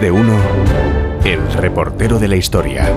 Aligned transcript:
De 0.00 0.10
uno, 0.10 0.36
el 1.24 1.52
reportero 1.52 2.18
de 2.18 2.26
la 2.26 2.34
historia. 2.34 2.92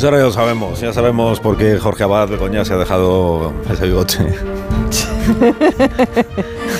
Pues 0.00 0.06
ahora 0.06 0.18
ya 0.20 0.24
lo 0.24 0.32
sabemos, 0.32 0.80
ya 0.80 0.94
sabemos 0.94 1.40
por 1.40 1.58
qué 1.58 1.78
Jorge 1.78 2.04
Abad 2.04 2.28
de 2.28 2.38
Coña 2.38 2.64
se 2.64 2.72
ha 2.72 2.78
dejado 2.78 3.52
ese 3.70 3.84
bigote. 3.84 4.16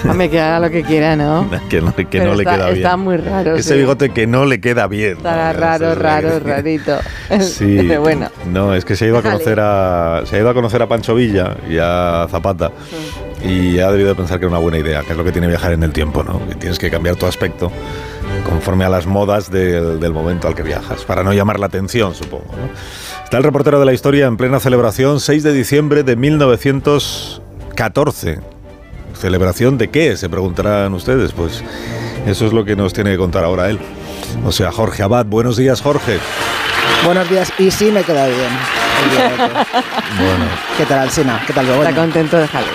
Hombre, 0.08 0.30
que 0.30 0.40
haga 0.40 0.58
lo 0.58 0.70
que 0.70 0.82
quiera, 0.82 1.16
¿no? 1.16 1.46
que 1.68 1.82
no, 1.82 1.94
que 1.94 2.06
Pero 2.06 2.28
no 2.28 2.34
le 2.34 2.44
está- 2.44 2.54
queda 2.56 2.66
bien. 2.68 2.76
Está 2.78 2.96
muy 2.96 3.18
raro. 3.18 3.56
Ese 3.56 3.74
sí. 3.74 3.78
bigote 3.78 4.08
que 4.08 4.26
no 4.26 4.46
le 4.46 4.62
queda 4.62 4.86
bien. 4.86 5.18
Está 5.18 5.52
raro, 5.52 5.94
raro, 5.94 6.40
rarito. 6.40 6.96
Sí. 7.40 7.76
Pero 7.86 8.00
bueno. 8.00 8.30
No, 8.50 8.74
es 8.74 8.86
que 8.86 8.96
se 8.96 9.04
ha 9.04 9.08
ido 9.08 9.18
a 9.18 9.22
conocer 9.22 9.60
a 9.60 10.22
se 10.24 10.36
ha 10.36 10.38
ido 10.38 10.48
a 10.48 10.54
conocer 10.54 10.80
a 10.80 10.88
Pancho 10.88 11.14
Villa 11.14 11.58
y 11.68 11.76
a 11.78 12.26
Zapata 12.30 12.72
y 13.44 13.80
ha 13.80 13.90
debido 13.92 14.08
de 14.08 14.14
pensar 14.14 14.38
que 14.38 14.46
era 14.46 14.50
una 14.50 14.60
buena 14.60 14.78
idea, 14.78 15.02
que 15.02 15.12
es 15.12 15.18
lo 15.18 15.24
que 15.24 15.32
tiene 15.32 15.46
viajar 15.46 15.74
en 15.74 15.82
el 15.82 15.92
tiempo, 15.92 16.24
¿no? 16.24 16.40
Que 16.48 16.54
tienes 16.54 16.78
que 16.78 16.90
cambiar 16.90 17.16
tu 17.16 17.26
aspecto 17.26 17.70
conforme 18.50 18.84
a 18.84 18.88
las 18.90 19.06
modas 19.06 19.50
del, 19.50 19.98
del 20.00 20.12
momento 20.12 20.46
al 20.48 20.54
que 20.54 20.62
viajas, 20.62 21.04
para 21.04 21.22
no 21.22 21.32
llamar 21.32 21.58
la 21.58 21.64
atención, 21.66 22.14
supongo. 22.14 22.44
¿no? 22.52 22.68
Está 23.24 23.38
el 23.38 23.44
reportero 23.44 23.78
de 23.80 23.86
la 23.86 23.92
historia 23.94 24.26
en 24.26 24.36
plena 24.36 24.60
celebración, 24.60 25.20
6 25.20 25.42
de 25.42 25.52
diciembre 25.54 26.02
de 26.02 26.16
1914. 26.16 28.40
¿Celebración 29.18 29.78
de 29.78 29.88
qué? 29.88 30.16
Se 30.16 30.28
preguntarán 30.28 30.92
ustedes. 30.94 31.32
Pues 31.32 31.62
eso 32.26 32.46
es 32.46 32.52
lo 32.52 32.64
que 32.64 32.76
nos 32.76 32.92
tiene 32.92 33.10
que 33.12 33.18
contar 33.18 33.44
ahora 33.44 33.70
él. 33.70 33.78
O 34.44 34.52
sea, 34.52 34.70
Jorge 34.72 35.02
Abad. 35.02 35.26
Buenos 35.26 35.56
días, 35.56 35.80
Jorge. 35.80 36.18
Buenos 37.04 37.28
días, 37.30 37.52
y 37.58 37.70
sí 37.70 37.90
me 37.90 38.02
queda 38.02 38.26
bien. 38.26 38.50
Bueno, 40.18 40.44
¿Qué 40.76 40.84
tal, 40.84 40.98
Alsina? 41.00 41.42
¿Qué 41.46 41.52
tal, 41.52 41.64
Está 41.66 41.78
Begoña? 41.78 41.96
contento 41.96 42.36
de 42.36 42.46
Jalea. 42.46 42.68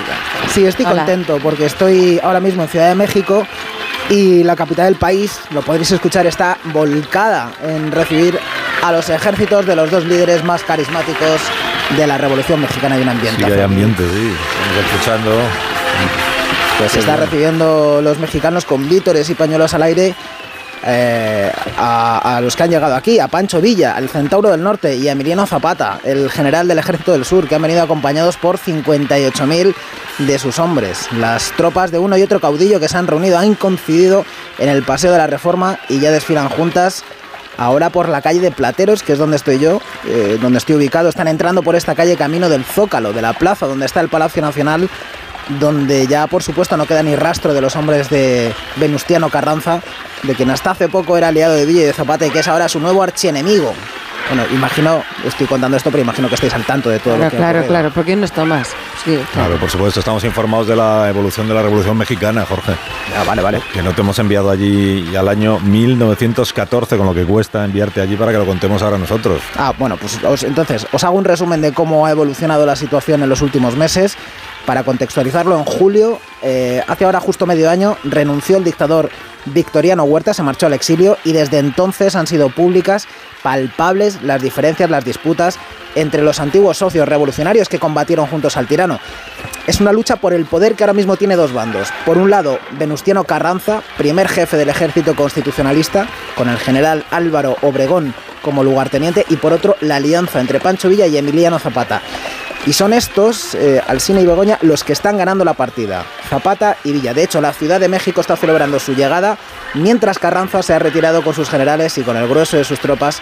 Sí, 0.50 0.66
estoy 0.66 0.86
Hola. 0.86 0.96
contento 0.98 1.38
porque 1.44 1.66
estoy 1.66 2.20
ahora 2.24 2.40
mismo 2.40 2.64
en 2.64 2.70
Ciudad 2.70 2.90
de 2.90 2.96
México 2.96 3.46
y 4.10 4.44
la 4.44 4.56
capital 4.56 4.86
del 4.86 4.96
país, 4.96 5.40
lo 5.52 5.62
podréis 5.62 5.92
escuchar, 5.92 6.26
está 6.28 6.58
volcada 6.66 7.52
en 7.64 7.92
recibir 7.92 8.38
a 8.84 8.92
los 8.92 9.10
ejércitos 9.10 9.66
de 9.66 9.76
los 9.76 9.90
dos 9.90 10.06
líderes 10.06 10.44
más 10.44 10.64
carismáticos 10.64 11.42
de 11.98 12.08
la 12.08 12.18
Revolución 12.18 12.62
Mexicana 12.62 12.98
y 12.98 13.02
un 13.02 13.10
ambiente. 13.10 13.46
sí 13.46 13.52
hay 13.52 13.62
ambiente, 13.62 14.04
sí. 14.04 14.34
Estamos 14.70 14.92
escuchando. 14.92 15.38
Pues 16.78 16.92
se 16.92 17.00
está 17.00 17.16
recibiendo 17.16 18.02
los 18.02 18.20
mexicanos 18.20 18.66
con 18.66 18.88
vítores 18.90 19.30
y 19.30 19.34
pañuelos 19.34 19.74
al 19.74 19.84
aire 19.84 20.14
eh, 20.88 21.52
a, 21.78 22.40
los 22.44 22.56
que 22.56 22.64
han 22.64 22.70
llegado 22.70 22.94
aquí, 22.94 23.20
a 23.20 23.28
Pancho 23.28 23.60
Villa, 23.60 23.96
al 23.96 24.08
Centauro 24.08 24.52
del 24.52 24.62
Norte 24.62 24.96
y 24.96 25.08
a 25.08 25.14
Emiliano 25.14 25.48
Zapata, 25.48 26.00
el 26.04 26.30
general 26.30 26.68
del 26.68 26.78
Ejército 26.78 27.14
del 27.14 27.26
Sur, 27.26 27.48
que 27.48 27.56
han 27.56 27.62
venido 27.64 27.82
acompañados 27.82 28.38
por 28.38 28.60
58.000 28.60 29.74
de 30.20 30.40
sus 30.40 30.60
hombres. 30.60 31.12
Las 31.14 31.52
tropas 31.54 31.92
de 31.92 31.98
uno 31.98 32.18
y 32.18 32.22
otro 32.24 32.40
caudillo 32.40 32.80
que 32.80 32.88
se 32.88 32.98
han 32.98 33.08
reunido 33.08 33.40
han 33.40 33.56
coincidido 33.56 34.26
en 34.60 34.70
el 34.70 34.84
Paseo 34.84 35.12
de 35.12 35.18
la 35.18 35.28
Reforma 35.28 35.80
y 35.90 36.00
ya 36.00 36.12
desfilan 36.12 36.50
juntas. 36.50 37.04
Ahora 37.58 37.90
por 37.90 38.10
la 38.10 38.22
calle 38.22 38.42
de 38.42 38.52
Plateros, 38.52 39.02
que 39.02 39.14
es 39.14 39.20
donde 39.20 39.38
estoy 39.38 39.60
yo, 39.60 39.82
eh, 40.06 40.38
donde 40.42 40.58
estoy 40.58 40.76
ubicado, 40.76 41.10
están 41.10 41.30
entrando 41.30 41.64
por 41.64 41.76
esta 41.76 41.96
calle 41.96 42.18
camino 42.18 42.50
del 42.50 42.66
Zócalo, 42.66 43.14
de 43.14 43.22
la 43.22 43.34
plaza 43.34 43.66
donde 43.66 43.86
está 43.86 44.02
el 44.02 44.10
Palacio 44.10 44.42
Nacional 44.42 44.90
donde 45.60 46.08
ya 46.08 46.28
por 46.28 46.44
supuesto 46.44 46.76
no 46.78 46.86
queda 46.86 47.04
ni 47.04 47.16
rastro 47.16 47.54
de 47.54 47.62
los 47.62 47.76
hombres 47.76 48.10
de 48.10 48.54
Venustiano 48.78 49.30
Carranza, 49.30 49.82
de 50.24 50.34
quien 50.36 50.50
hasta 50.50 50.72
hace 50.72 50.88
poco 50.90 51.18
era 51.18 51.28
aliado 51.30 51.54
de 51.56 51.66
Villa 51.66 51.82
y 51.82 51.86
de 51.86 51.94
Zapata 51.94 52.26
y 52.26 52.30
que 52.32 52.40
es 52.40 52.48
ahora 52.48 52.68
su 52.70 52.80
nuevo 52.80 53.04
archienemigo. 53.04 53.74
Bueno, 54.28 54.42
imagino, 54.52 55.04
estoy 55.24 55.46
contando 55.46 55.78
esto, 55.78 55.92
pero 55.92 56.02
imagino 56.02 56.28
que 56.28 56.34
estáis 56.34 56.52
al 56.56 56.66
tanto 56.66 56.90
de 56.90 56.98
todo 56.98 57.14
Claro, 57.14 57.26
lo 57.26 57.30
que 57.30 57.38
claro, 57.38 57.68
claro. 57.68 57.92
¿Por 57.92 58.06
qué 58.06 58.16
no 58.16 58.26
es 58.26 58.32
Tomás? 58.32 58.70
Sí, 59.04 59.12
claro. 59.18 59.28
Claro, 59.34 59.58
por 59.60 59.70
supuesto, 59.70 60.00
estamos 60.00 60.24
informados 60.24 60.66
de 60.68 60.76
la 60.76 61.08
evolución 61.10 61.48
de 61.48 61.54
la 61.54 61.62
Revolución 61.62 61.96
Mexicana, 61.96 62.44
Jorge. 62.44 62.72
Ah, 63.16 63.24
vale, 63.24 63.44
vale. 63.44 63.62
Que 63.72 63.84
no 63.84 63.94
te 63.94 64.02
hemos 64.02 64.18
enviado 64.18 64.50
allí 64.50 65.16
al 65.16 65.28
año 65.30 65.60
1914, 65.60 66.98
con 66.98 67.06
lo 67.06 67.14
que 67.14 67.24
cuesta 67.24 67.64
enviarte 67.64 68.02
allí 68.02 68.16
para 68.16 68.32
que 68.32 68.40
lo 68.40 68.48
contemos 68.48 68.82
ahora 68.82 68.98
nosotros. 68.98 69.42
Ah, 69.58 69.74
bueno, 69.78 69.96
pues 69.96 70.18
os- 70.24 70.42
entonces 70.44 70.88
os 70.92 71.04
hago 71.04 71.16
un 71.18 71.26
resumen 71.26 71.62
de 71.62 71.72
cómo 71.72 72.08
ha 72.08 72.10
evolucionado 72.10 72.66
la 72.66 72.76
situación 72.76 73.22
en 73.22 73.30
los 73.30 73.44
últimos 73.44 73.76
meses. 73.76 74.18
Para 74.66 74.84
contextualizarlo, 74.84 75.58
en 75.58 75.64
julio, 75.64 76.20
eh, 76.48 76.84
hace 76.88 77.06
ahora 77.06 77.20
justo 77.20 77.48
medio 77.48 77.72
año, 77.72 77.98
renunció 78.04 78.58
el 78.58 78.64
dictador 78.64 79.10
Victoriano 79.46 80.04
Huerta, 80.04 80.32
se 80.32 80.44
marchó 80.44 80.68
al 80.68 80.74
exilio 80.74 81.18
y 81.24 81.34
desde 81.34 81.58
entonces 81.58 82.16
han 82.16 82.28
sido 82.28 82.50
públicas, 82.50 83.08
palpables 83.42 84.22
las 84.22 84.44
diferencias, 84.44 84.92
las 84.92 85.04
disputas 85.04 85.58
entre 85.96 86.22
los 86.22 86.40
antiguos 86.40 86.78
socios 86.78 87.10
revolucionarios 87.10 87.68
que 87.68 87.80
combatieron 87.80 88.28
juntos 88.28 88.58
al 88.58 88.68
tirano. 88.68 89.00
Es 89.66 89.82
una 89.82 89.92
lucha 89.92 90.18
por 90.18 90.34
el 90.34 90.46
poder 90.46 90.76
que 90.76 90.84
ahora 90.84 90.94
mismo 90.94 91.18
tiene 91.18 91.36
dos 91.36 91.52
bandos. 91.52 91.90
Por 92.06 92.20
un 92.20 92.30
lado, 92.30 92.60
Venustiano 92.78 93.24
Carranza, 93.24 93.82
primer 93.98 94.28
jefe 94.28 94.56
del 94.56 94.70
ejército 94.70 95.16
constitucionalista, 95.16 96.08
con 96.36 96.48
el 96.48 96.60
general 96.60 97.06
Álvaro 97.10 97.58
Obregón 97.64 98.14
como 98.44 98.64
lugarteniente, 98.64 99.26
y 99.30 99.38
por 99.38 99.52
otro, 99.52 99.78
la 99.82 99.96
alianza 99.96 100.40
entre 100.40 100.60
Pancho 100.60 100.90
Villa 100.90 101.08
y 101.08 101.18
Emiliano 101.18 101.58
Zapata. 101.58 102.04
Y 102.68 102.74
son 102.74 102.94
estos, 102.94 103.56
eh, 103.56 103.82
Alsina 103.88 104.22
y 104.22 104.28
Begoña, 104.28 104.60
los 104.62 104.84
que 104.84 104.94
están 104.94 105.18
ganando 105.18 105.44
la 105.44 105.54
partida. 105.54 106.06
Zapata 106.30 106.78
y 106.84 106.92
Villa. 106.92 107.14
De 107.14 107.24
hecho, 107.24 107.42
la 107.42 107.54
Ciudad 107.54 107.80
de 107.80 107.88
México 107.88 108.22
está 108.22 108.36
celebrando 108.36 108.80
su 108.80 108.94
llegada, 108.94 109.38
mientras 109.74 110.20
Carranza 110.20 110.62
se 110.64 110.74
ha 110.74 110.80
retirado 110.80 111.24
con 111.24 111.34
sus 111.34 111.50
generales 111.50 111.98
y 111.98 112.04
con 112.04 112.18
el 112.18 112.28
grueso 112.28 112.58
de 112.58 112.64
sus 112.64 112.80
tropas 112.80 113.22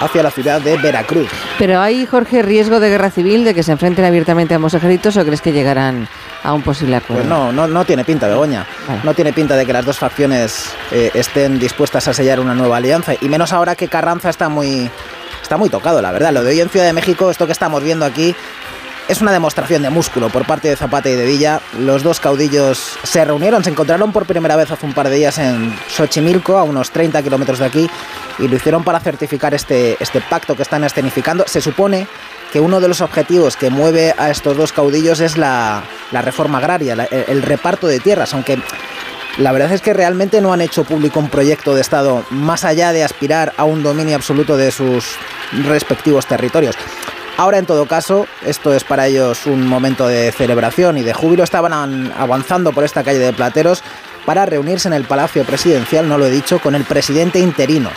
hacia 0.00 0.22
la 0.22 0.30
ciudad 0.30 0.60
de 0.60 0.76
Veracruz. 0.76 1.28
Pero 1.58 1.80
hay, 1.80 2.06
Jorge, 2.06 2.42
riesgo 2.42 2.80
de 2.80 2.90
guerra 2.90 3.10
civil, 3.10 3.44
de 3.44 3.54
que 3.54 3.62
se 3.62 3.72
enfrenten 3.72 4.04
abiertamente 4.04 4.54
a 4.54 4.56
ambos 4.56 4.74
ejércitos 4.74 5.16
o 5.16 5.24
crees 5.24 5.40
que 5.40 5.52
llegarán 5.52 6.08
a 6.42 6.52
un 6.52 6.62
posible 6.62 6.96
acuerdo? 6.96 7.22
Pues 7.22 7.28
no, 7.28 7.52
no, 7.52 7.66
no 7.66 7.84
tiene 7.84 8.04
pinta, 8.04 8.28
Begoña. 8.28 8.66
Vale. 8.86 9.00
No 9.02 9.14
tiene 9.14 9.32
pinta 9.32 9.56
de 9.56 9.64
que 9.64 9.72
las 9.72 9.84
dos 9.84 9.98
facciones 9.98 10.74
eh, 10.92 11.10
estén 11.14 11.58
dispuestas 11.58 12.06
a 12.08 12.12
sellar 12.12 12.40
una 12.40 12.54
nueva 12.54 12.76
alianza. 12.76 13.14
Y 13.20 13.28
menos 13.28 13.52
ahora 13.52 13.76
que 13.76 13.88
Carranza 13.88 14.30
está 14.30 14.48
muy, 14.48 14.90
está 15.42 15.56
muy 15.56 15.70
tocado, 15.70 16.02
la 16.02 16.12
verdad. 16.12 16.32
Lo 16.32 16.42
de 16.42 16.50
hoy 16.50 16.60
en 16.60 16.68
Ciudad 16.68 16.86
de 16.86 16.92
México, 16.92 17.30
esto 17.30 17.46
que 17.46 17.52
estamos 17.52 17.82
viendo 17.82 18.04
aquí, 18.04 18.34
es 19.08 19.20
una 19.20 19.32
demostración 19.32 19.82
de 19.82 19.90
músculo 19.90 20.30
por 20.30 20.46
parte 20.46 20.68
de 20.68 20.76
Zapata 20.76 21.10
y 21.10 21.14
de 21.14 21.26
Villa. 21.26 21.60
Los 21.78 22.02
dos 22.02 22.20
caudillos 22.20 22.96
se 23.02 23.24
reunieron, 23.24 23.62
se 23.62 23.70
encontraron 23.70 24.12
por 24.12 24.26
primera 24.26 24.56
vez 24.56 24.70
hace 24.70 24.86
un 24.86 24.94
par 24.94 25.08
de 25.08 25.16
días 25.16 25.38
en 25.38 25.74
Xochimilco, 25.88 26.56
a 26.56 26.62
unos 26.62 26.90
30 26.90 27.22
kilómetros 27.22 27.58
de 27.58 27.66
aquí, 27.66 27.90
y 28.38 28.48
lo 28.48 28.56
hicieron 28.56 28.82
para 28.82 29.00
certificar 29.00 29.54
este, 29.54 29.96
este 30.00 30.20
pacto 30.22 30.56
que 30.56 30.62
están 30.62 30.84
escenificando. 30.84 31.44
Se 31.46 31.60
supone 31.60 32.06
que 32.52 32.60
uno 32.60 32.80
de 32.80 32.88
los 32.88 33.00
objetivos 33.00 33.56
que 33.56 33.68
mueve 33.68 34.14
a 34.16 34.30
estos 34.30 34.56
dos 34.56 34.72
caudillos 34.72 35.20
es 35.20 35.36
la, 35.36 35.82
la 36.10 36.22
reforma 36.22 36.58
agraria, 36.58 36.94
el, 36.94 37.24
el 37.28 37.42
reparto 37.42 37.86
de 37.86 38.00
tierras, 38.00 38.32
aunque 38.32 38.58
la 39.36 39.52
verdad 39.52 39.72
es 39.72 39.82
que 39.82 39.92
realmente 39.92 40.40
no 40.40 40.52
han 40.52 40.60
hecho 40.60 40.84
público 40.84 41.18
un 41.18 41.28
proyecto 41.28 41.74
de 41.74 41.80
Estado 41.80 42.24
más 42.30 42.64
allá 42.64 42.92
de 42.92 43.04
aspirar 43.04 43.52
a 43.56 43.64
un 43.64 43.82
dominio 43.82 44.14
absoluto 44.14 44.56
de 44.56 44.70
sus 44.70 45.16
respectivos 45.66 46.26
territorios. 46.26 46.76
Ahora, 47.36 47.58
en 47.58 47.66
todo 47.66 47.86
caso, 47.86 48.26
esto 48.46 48.72
es 48.72 48.84
para 48.84 49.06
ellos 49.08 49.46
un 49.46 49.66
momento 49.66 50.06
de 50.06 50.30
celebración 50.30 50.98
y 50.98 51.02
de 51.02 51.12
júbilo. 51.12 51.42
Estaban 51.42 51.72
an- 51.72 52.12
avanzando 52.16 52.72
por 52.72 52.84
esta 52.84 53.02
calle 53.02 53.18
de 53.18 53.32
Plateros 53.32 53.82
para 54.24 54.46
reunirse 54.46 54.86
en 54.88 54.94
el 54.94 55.04
Palacio 55.04 55.44
Presidencial, 55.44 56.08
no 56.08 56.16
lo 56.16 56.26
he 56.26 56.30
dicho, 56.30 56.60
con 56.60 56.74
el 56.74 56.84
presidente 56.84 57.40
interino, 57.40 57.90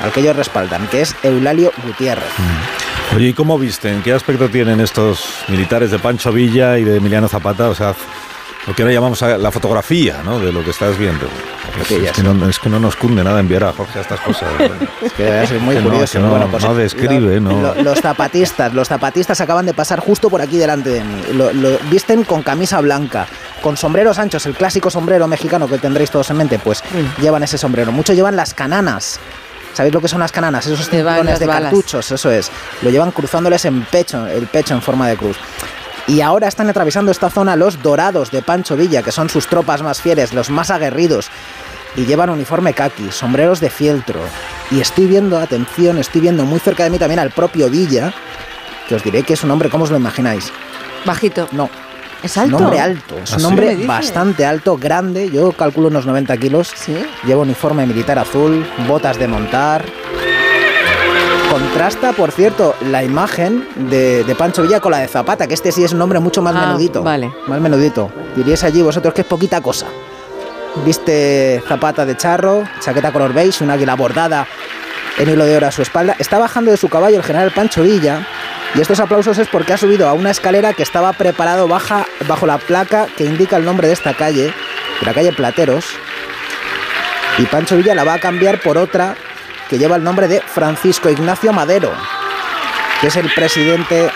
al 0.00 0.12
que 0.12 0.20
ellos 0.20 0.36
respaldan, 0.36 0.86
que 0.88 1.00
es 1.00 1.16
Eulalio 1.22 1.72
Gutiérrez. 1.86 2.28
Oye, 3.16 3.28
¿y 3.28 3.32
cómo 3.32 3.58
viste? 3.58 3.90
¿En 3.90 4.02
qué 4.02 4.12
aspecto 4.12 4.48
tienen 4.48 4.80
estos 4.80 5.24
militares 5.48 5.90
de 5.90 5.98
Pancho 5.98 6.30
Villa 6.32 6.78
y 6.78 6.84
de 6.84 6.96
Emiliano 6.98 7.28
Zapata? 7.28 7.68
O 7.70 7.74
sea, 7.74 7.94
lo 8.66 8.74
que 8.74 8.82
ahora 8.82 8.92
llamamos 8.94 9.22
a- 9.22 9.38
la 9.38 9.50
fotografía, 9.50 10.20
¿no? 10.24 10.38
De 10.38 10.52
lo 10.52 10.62
que 10.62 10.70
estás 10.70 10.96
viendo. 10.96 11.26
Es, 11.80 11.90
es 11.90 12.12
que 12.12 12.22
no, 12.22 12.48
es 12.48 12.58
que 12.58 12.68
no 12.68 12.78
nos 12.78 12.94
cunde 12.96 13.24
nada 13.24 13.40
enviar 13.40 13.64
a 13.64 13.72
Jorge 13.72 13.98
a 13.98 14.02
estas 14.02 14.20
cosas. 14.26 14.48
Es 15.02 15.12
que 15.14 15.24
debe 15.24 15.46
ser 15.46 15.58
muy 15.60 15.74
Que 15.74 15.80
no, 15.82 15.88
curioso. 15.90 16.12
que 16.12 16.18
no, 16.20 16.30
Bueno, 16.30 16.48
pues 16.50 16.62
no 16.64 16.74
describe, 16.74 17.40
lo- 17.40 17.52
no. 17.52 17.74
lo- 17.74 17.82
los 17.82 18.00
zapatistas, 18.00 18.72
los 18.72 18.88
zapatistas 18.88 19.40
acaban 19.40 19.66
de 19.66 19.74
pasar 19.74 20.00
justo 20.00 20.30
por 20.30 20.40
aquí 20.42 20.58
delante 20.58 20.90
de 20.90 21.00
mí. 21.02 21.22
Lo, 21.34 21.52
lo 21.52 21.78
visten 21.90 22.24
con 22.24 22.42
camisa 22.42 22.80
blanca, 22.80 23.26
con 23.62 23.76
sombreros 23.76 24.18
anchos, 24.18 24.46
el 24.46 24.54
clásico 24.54 24.90
sombrero 24.90 25.26
mexicano 25.26 25.66
que 25.66 25.78
tendréis 25.78 26.10
todos 26.10 26.30
en 26.30 26.36
mente, 26.36 26.58
pues 26.58 26.82
llevan 27.20 27.42
ese 27.42 27.58
sombrero. 27.58 27.90
Muchos 27.92 28.14
llevan 28.14 28.36
las 28.36 28.54
cananas. 28.54 29.18
¿Sabéis 29.72 29.94
lo 29.94 30.02
que 30.02 30.08
son 30.08 30.20
las 30.20 30.30
cananas? 30.32 30.66
Esos 30.66 30.88
cinturones 30.90 31.38
de 31.38 31.46
balas. 31.46 31.62
cartuchos, 31.72 32.12
eso 32.12 32.30
es. 32.30 32.50
Lo 32.82 32.90
llevan 32.90 33.10
cruzándoles 33.10 33.64
en 33.64 33.82
pecho, 33.86 34.26
el 34.26 34.46
pecho 34.46 34.74
en 34.74 34.82
forma 34.82 35.08
de 35.08 35.16
cruz. 35.16 35.38
Y 36.08 36.20
ahora 36.20 36.48
están 36.48 36.68
atravesando 36.68 37.10
esta 37.12 37.30
zona 37.30 37.56
los 37.56 37.82
dorados 37.82 38.30
de 38.30 38.42
Pancho 38.42 38.76
Villa, 38.76 39.02
que 39.02 39.12
son 39.12 39.28
sus 39.28 39.46
tropas 39.46 39.82
más 39.82 40.00
fieles, 40.00 40.32
los 40.34 40.50
más 40.50 40.70
aguerridos. 40.70 41.30
y 41.94 42.06
llevan 42.06 42.30
uniforme 42.30 42.72
kaki, 42.72 43.10
sombreros 43.12 43.60
de 43.60 43.68
fieltro. 43.68 44.18
Y 44.70 44.80
estoy 44.80 45.04
viendo, 45.06 45.38
atención, 45.38 45.98
estoy 45.98 46.22
viendo 46.22 46.44
muy 46.46 46.58
cerca 46.58 46.84
de 46.84 46.90
mí 46.90 46.98
también 46.98 47.18
al 47.20 47.30
propio 47.30 47.68
Villa, 47.68 48.14
que 48.88 48.94
os 48.94 49.04
diré 49.04 49.24
que 49.24 49.34
es 49.34 49.44
un 49.44 49.50
hombre, 49.50 49.68
¿cómo 49.68 49.84
os 49.84 49.90
lo 49.90 49.98
imagináis? 49.98 50.50
Bajito. 51.04 51.48
No, 51.52 51.68
¿Es 52.22 52.34
un 52.38 52.44
alto? 52.44 52.56
hombre 52.56 52.80
alto, 52.80 53.18
es 53.22 53.32
¿Ah, 53.34 53.36
un 53.36 53.44
hombre 53.44 53.76
bastante 53.86 54.46
alto, 54.46 54.78
grande, 54.78 55.28
yo 55.30 55.52
calculo 55.52 55.88
unos 55.88 56.06
90 56.06 56.34
kilos. 56.38 56.72
Sí. 56.74 56.96
Lleva 57.26 57.42
uniforme 57.42 57.84
militar 57.84 58.18
azul, 58.18 58.66
botas 58.88 59.18
de 59.18 59.28
montar. 59.28 59.84
Contrasta, 61.52 62.12
por 62.14 62.32
cierto, 62.32 62.74
la 62.80 63.02
imagen 63.04 63.68
de, 63.76 64.24
de 64.24 64.34
Pancho 64.34 64.62
Villa 64.62 64.80
con 64.80 64.90
la 64.90 65.00
de 65.00 65.06
Zapata, 65.06 65.46
que 65.46 65.52
este 65.52 65.70
sí 65.70 65.84
es 65.84 65.92
un 65.92 66.00
hombre 66.00 66.18
mucho 66.18 66.40
más 66.40 66.56
Ah, 66.56 66.60
menudito. 66.68 67.02
vale. 67.02 67.30
Más 67.46 67.60
menudito. 67.60 68.10
Diríais 68.34 68.64
allí 68.64 68.80
vosotros 68.80 69.12
que 69.12 69.20
es 69.20 69.26
poquita 69.26 69.60
cosa. 69.60 69.84
Viste 70.86 71.62
Zapata 71.68 72.06
de 72.06 72.16
charro, 72.16 72.64
chaqueta 72.80 73.12
color 73.12 73.34
beige, 73.34 73.62
un 73.62 73.70
águila 73.70 73.94
bordada 73.96 74.46
en 75.18 75.28
hilo 75.28 75.44
de 75.44 75.54
oro 75.58 75.66
a 75.66 75.70
su 75.70 75.82
espalda. 75.82 76.16
Está 76.18 76.38
bajando 76.38 76.70
de 76.70 76.78
su 76.78 76.88
caballo 76.88 77.18
el 77.18 77.22
general 77.22 77.50
Pancho 77.50 77.82
Villa. 77.82 78.26
Y 78.74 78.80
estos 78.80 78.98
aplausos 79.00 79.36
es 79.36 79.46
porque 79.48 79.74
ha 79.74 79.76
subido 79.76 80.08
a 80.08 80.14
una 80.14 80.30
escalera 80.30 80.72
que 80.72 80.82
estaba 80.82 81.12
preparado 81.12 81.68
baja, 81.68 82.06
bajo 82.26 82.46
la 82.46 82.56
placa 82.56 83.08
que 83.14 83.24
indica 83.26 83.58
el 83.58 83.66
nombre 83.66 83.88
de 83.88 83.92
esta 83.92 84.14
calle, 84.14 84.44
de 85.00 85.06
la 85.06 85.12
calle 85.12 85.34
Plateros. 85.34 85.84
Y 87.36 87.42
Pancho 87.42 87.76
Villa 87.76 87.94
la 87.94 88.04
va 88.04 88.14
a 88.14 88.18
cambiar 88.20 88.58
por 88.62 88.78
otra 88.78 89.16
que 89.72 89.78
lleva 89.78 89.96
el 89.96 90.04
nombre 90.04 90.28
de 90.28 90.42
Francisco 90.42 91.08
Ignacio 91.08 91.50
Madero, 91.50 91.90
que 93.00 93.06
es 93.06 93.16
el 93.16 93.32
presidente. 93.32 94.10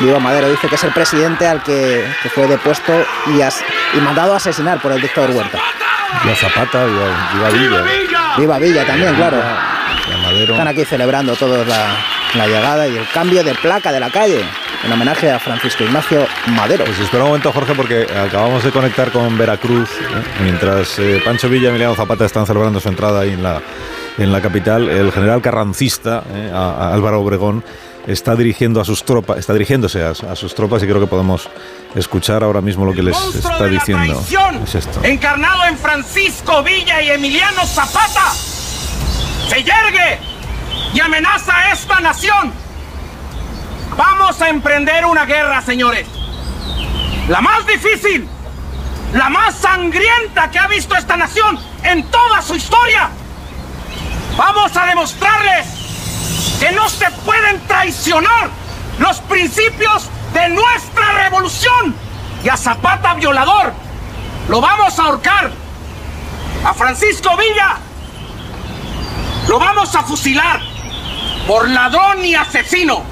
Viva 0.00 0.18
Madero 0.18 0.50
dice 0.50 0.66
que 0.66 0.74
es 0.74 0.82
el 0.82 0.90
presidente 0.92 1.46
al 1.46 1.62
que, 1.62 2.04
que 2.24 2.28
fue 2.28 2.48
depuesto 2.48 2.92
y, 3.28 3.40
as- 3.40 3.62
y 3.96 3.98
mandado 3.98 4.34
a 4.34 4.38
asesinar 4.38 4.82
por 4.82 4.90
el 4.90 5.00
dictador 5.00 5.30
Huerta. 5.30 5.58
Y 6.24 6.28
a 6.28 6.34
Zapata, 6.34 6.84
y 6.88 6.90
a, 6.90 7.40
y 7.40 7.44
a 7.44 7.50
Villa. 7.50 7.84
Viva 8.36 8.58
Villa 8.58 8.84
también, 8.84 9.14
claro. 9.14 9.36
Y 10.08 10.12
a 10.12 10.16
Madero. 10.16 10.54
Están 10.54 10.66
aquí 10.66 10.84
celebrando 10.84 11.36
todos 11.36 11.64
la, 11.68 11.94
la 12.34 12.46
llegada 12.48 12.88
y 12.88 12.96
el 12.96 13.08
cambio 13.10 13.44
de 13.44 13.54
placa 13.54 13.92
de 13.92 14.00
la 14.00 14.10
calle 14.10 14.44
en 14.82 14.92
homenaje 14.92 15.30
a 15.30 15.38
Francisco 15.38 15.84
Ignacio 15.84 16.26
Madero. 16.48 16.84
Pues 16.84 16.98
espera 16.98 17.22
un 17.22 17.28
momento, 17.28 17.52
Jorge, 17.52 17.74
porque 17.76 18.08
acabamos 18.26 18.64
de 18.64 18.72
conectar 18.72 19.12
con 19.12 19.38
Veracruz, 19.38 19.88
¿eh? 20.00 20.22
mientras 20.42 20.98
eh, 20.98 21.22
Pancho 21.24 21.48
Villa 21.48 21.66
y 21.66 21.68
Emiliano 21.68 21.94
Zapata 21.94 22.24
están 22.24 22.44
celebrando 22.46 22.80
su 22.80 22.88
entrada 22.88 23.20
ahí 23.20 23.30
en 23.30 23.44
la, 23.44 23.62
en 24.18 24.32
la 24.32 24.40
capital. 24.40 24.88
El 24.88 25.12
general 25.12 25.40
carrancista, 25.42 26.22
¿eh? 26.32 26.50
a- 26.52 26.88
a 26.88 26.94
Álvaro 26.94 27.20
Obregón, 27.20 27.64
está 28.06 28.34
dirigiendo 28.36 28.80
a 28.80 28.84
sus 28.84 29.04
tropas, 29.04 29.38
está 29.38 29.52
dirigiéndose 29.54 30.02
a, 30.04 30.10
a 30.10 30.36
sus 30.36 30.54
tropas 30.54 30.82
y 30.82 30.86
creo 30.86 31.00
que 31.00 31.06
podemos 31.06 31.48
escuchar 31.94 32.42
ahora 32.44 32.60
mismo 32.60 32.84
lo 32.84 32.92
que 32.92 33.02
les 33.02 33.16
está 33.34 33.56
de 33.58 33.70
la 33.70 33.78
diciendo. 33.80 34.12
traición, 34.14 34.62
Es 34.62 34.74
esto. 34.74 35.00
encarnado 35.02 35.64
en 35.64 35.78
Francisco 35.78 36.62
Villa 36.62 37.00
y 37.00 37.10
Emiliano 37.10 37.64
Zapata, 37.66 38.32
se 39.48 39.56
yergue 39.62 40.18
y 40.92 41.00
amenaza 41.00 41.56
a 41.56 41.72
esta 41.72 42.00
nación. 42.00 42.52
Vamos 43.96 44.40
a 44.42 44.48
emprender 44.48 45.04
una 45.06 45.24
guerra, 45.24 45.62
señores. 45.62 46.06
La 47.28 47.40
más 47.40 47.66
difícil, 47.66 48.26
la 49.14 49.28
más 49.30 49.54
sangrienta 49.54 50.50
que 50.50 50.58
ha 50.58 50.66
visto 50.66 50.94
esta 50.96 51.16
nación 51.16 51.58
en 51.84 52.02
toda 52.10 52.42
su 52.42 52.54
historia. 52.56 53.08
Vamos 54.36 54.76
a 54.76 54.86
demostrarles 54.86 55.66
que 56.58 56.72
no 56.72 56.88
se 56.88 57.08
pueden 57.24 57.60
traicionar 57.66 58.50
los 58.98 59.20
principios 59.20 60.08
de 60.32 60.48
nuestra 60.48 61.12
revolución. 61.24 61.94
Y 62.42 62.48
a 62.48 62.56
Zapata 62.56 63.14
violador 63.14 63.72
lo 64.48 64.60
vamos 64.60 64.98
a 64.98 65.04
ahorcar. 65.04 65.50
A 66.64 66.74
Francisco 66.74 67.36
Villa 67.36 67.76
lo 69.48 69.58
vamos 69.58 69.94
a 69.94 70.02
fusilar 70.02 70.60
por 71.46 71.68
ladrón 71.68 72.24
y 72.24 72.34
asesino. 72.34 73.02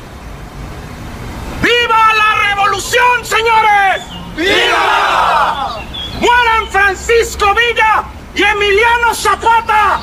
¡Viva 1.63 2.15
la 2.15 2.49
revolución, 2.49 3.25
señores! 3.25 4.03
¡Viva! 4.37 5.79
¡Mueran 6.21 6.69
Francisco 6.69 7.55
Villa 7.55 8.05
y 8.35 8.43
Emiliano 8.43 9.15
Zapata! 9.15 10.01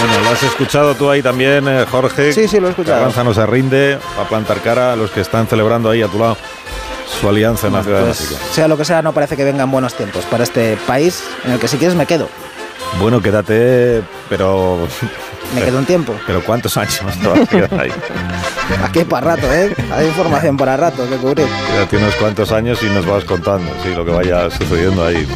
Bueno, 0.00 0.20
lo 0.24 0.30
has 0.30 0.42
escuchado 0.42 0.94
tú 0.94 1.10
ahí 1.10 1.22
también, 1.22 1.66
eh, 1.68 1.84
Jorge. 1.90 2.32
Sí, 2.32 2.46
sí, 2.48 2.60
lo 2.60 2.68
he 2.68 2.70
escuchado. 2.70 2.98
Carranza 2.98 3.24
no 3.24 3.34
se 3.34 3.44
rinde, 3.46 3.98
va 4.18 4.22
a 4.22 4.28
plantar 4.28 4.60
cara 4.60 4.92
a 4.92 4.96
los 4.96 5.10
que 5.10 5.20
están 5.20 5.46
celebrando 5.48 5.90
ahí 5.90 6.02
a 6.02 6.08
tu 6.08 6.18
lado 6.18 6.36
su 7.20 7.28
alianza 7.28 7.66
en 7.66 7.72
la 7.72 7.82
Ciudad 7.82 8.00
de 8.00 8.04
Pues, 8.06 8.20
México. 8.20 8.40
sea 8.52 8.68
lo 8.68 8.76
que 8.76 8.84
sea, 8.84 9.02
no 9.02 9.12
parece 9.12 9.36
que 9.36 9.42
vengan 9.44 9.70
buenos 9.70 9.94
tiempos 9.94 10.24
para 10.26 10.44
este 10.44 10.76
país 10.86 11.24
en 11.44 11.52
el 11.52 11.58
que 11.58 11.66
si 11.66 11.76
quieres 11.78 11.96
me 11.96 12.06
quedo. 12.06 12.28
Bueno, 13.00 13.20
quédate, 13.20 14.02
pero... 14.28 14.86
Me 15.54 15.62
quedo 15.62 15.78
un 15.78 15.86
tiempo. 15.86 16.14
Pero 16.26 16.44
¿cuántos 16.44 16.76
años 16.76 17.00
te 17.22 17.26
vas 17.26 17.40
a 17.40 17.46
quedar 17.46 17.80
ahí? 17.80 17.90
Aquí 18.84 19.02
para 19.04 19.28
rato, 19.34 19.50
¿eh? 19.50 19.74
Hay 19.94 20.06
información 20.06 20.58
para 20.58 20.76
rato 20.76 21.08
que 21.08 21.16
cubrir. 21.16 21.46
Quédate 21.72 21.96
unos 21.96 22.14
cuantos 22.16 22.52
años 22.52 22.82
y 22.82 22.86
nos 22.90 23.06
vas 23.06 23.24
contando, 23.24 23.72
sí, 23.82 23.94
lo 23.94 24.04
que 24.04 24.10
vaya 24.10 24.50
sucediendo 24.50 25.06
ahí. 25.06 25.26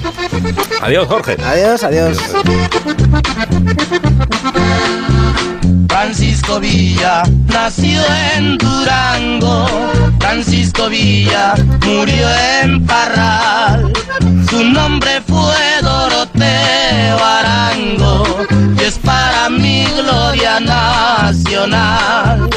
Adiós, 0.81 1.07
Jorge. 1.09 1.37
Adiós, 1.45 1.85
adiós. 1.85 2.19
Francisco 5.89 6.59
Villa 6.61 7.23
nació 7.47 8.01
en 8.37 8.59
Durango. 8.59 9.67
Francisco 10.19 10.89
Villa 10.89 11.55
murió 11.85 12.27
en 12.63 12.85
Parral. 12.87 13.93
Su 14.49 14.65
nombre 14.65 15.21
fue 15.27 15.55
Doroteo 15.83 17.25
Arango. 17.25 18.25
Y 18.79 18.83
es 18.83 18.99
para 18.99 19.49
mi 19.51 19.85
gloria 19.85 20.59
nacional. 20.61 22.49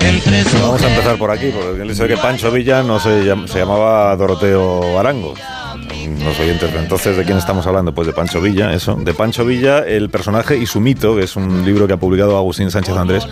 Entre 0.00 0.42
sus 0.44 0.60
Vamos 0.60 0.82
a 0.82 0.88
empezar 0.88 1.16
por 1.18 1.30
aquí, 1.30 1.50
porque 1.54 1.82
él 1.82 1.88
dice 1.88 2.08
que 2.08 2.16
Pancho 2.16 2.50
Villa 2.50 2.82
no 2.82 2.98
se, 2.98 3.22
llam- 3.24 3.46
se 3.46 3.58
llamaba 3.60 4.16
Doroteo 4.16 4.98
Arango. 4.98 5.34
Los 6.24 6.38
oyentes, 6.40 6.70
entonces, 6.74 7.16
¿de 7.16 7.24
quién 7.24 7.38
estamos 7.38 7.66
hablando? 7.66 7.94
Pues 7.94 8.06
de 8.06 8.12
Pancho 8.12 8.40
Villa, 8.40 8.72
eso. 8.72 8.94
De 8.94 9.14
Pancho 9.14 9.44
Villa, 9.44 9.80
el 9.80 10.10
personaje 10.10 10.56
y 10.56 10.66
su 10.66 10.80
mito, 10.80 11.16
que 11.16 11.24
es 11.24 11.36
un 11.36 11.64
libro 11.64 11.86
que 11.86 11.92
ha 11.92 11.96
publicado 11.96 12.36
Agustín 12.36 12.70
Sánchez 12.70 12.96
Andrés. 12.96 13.26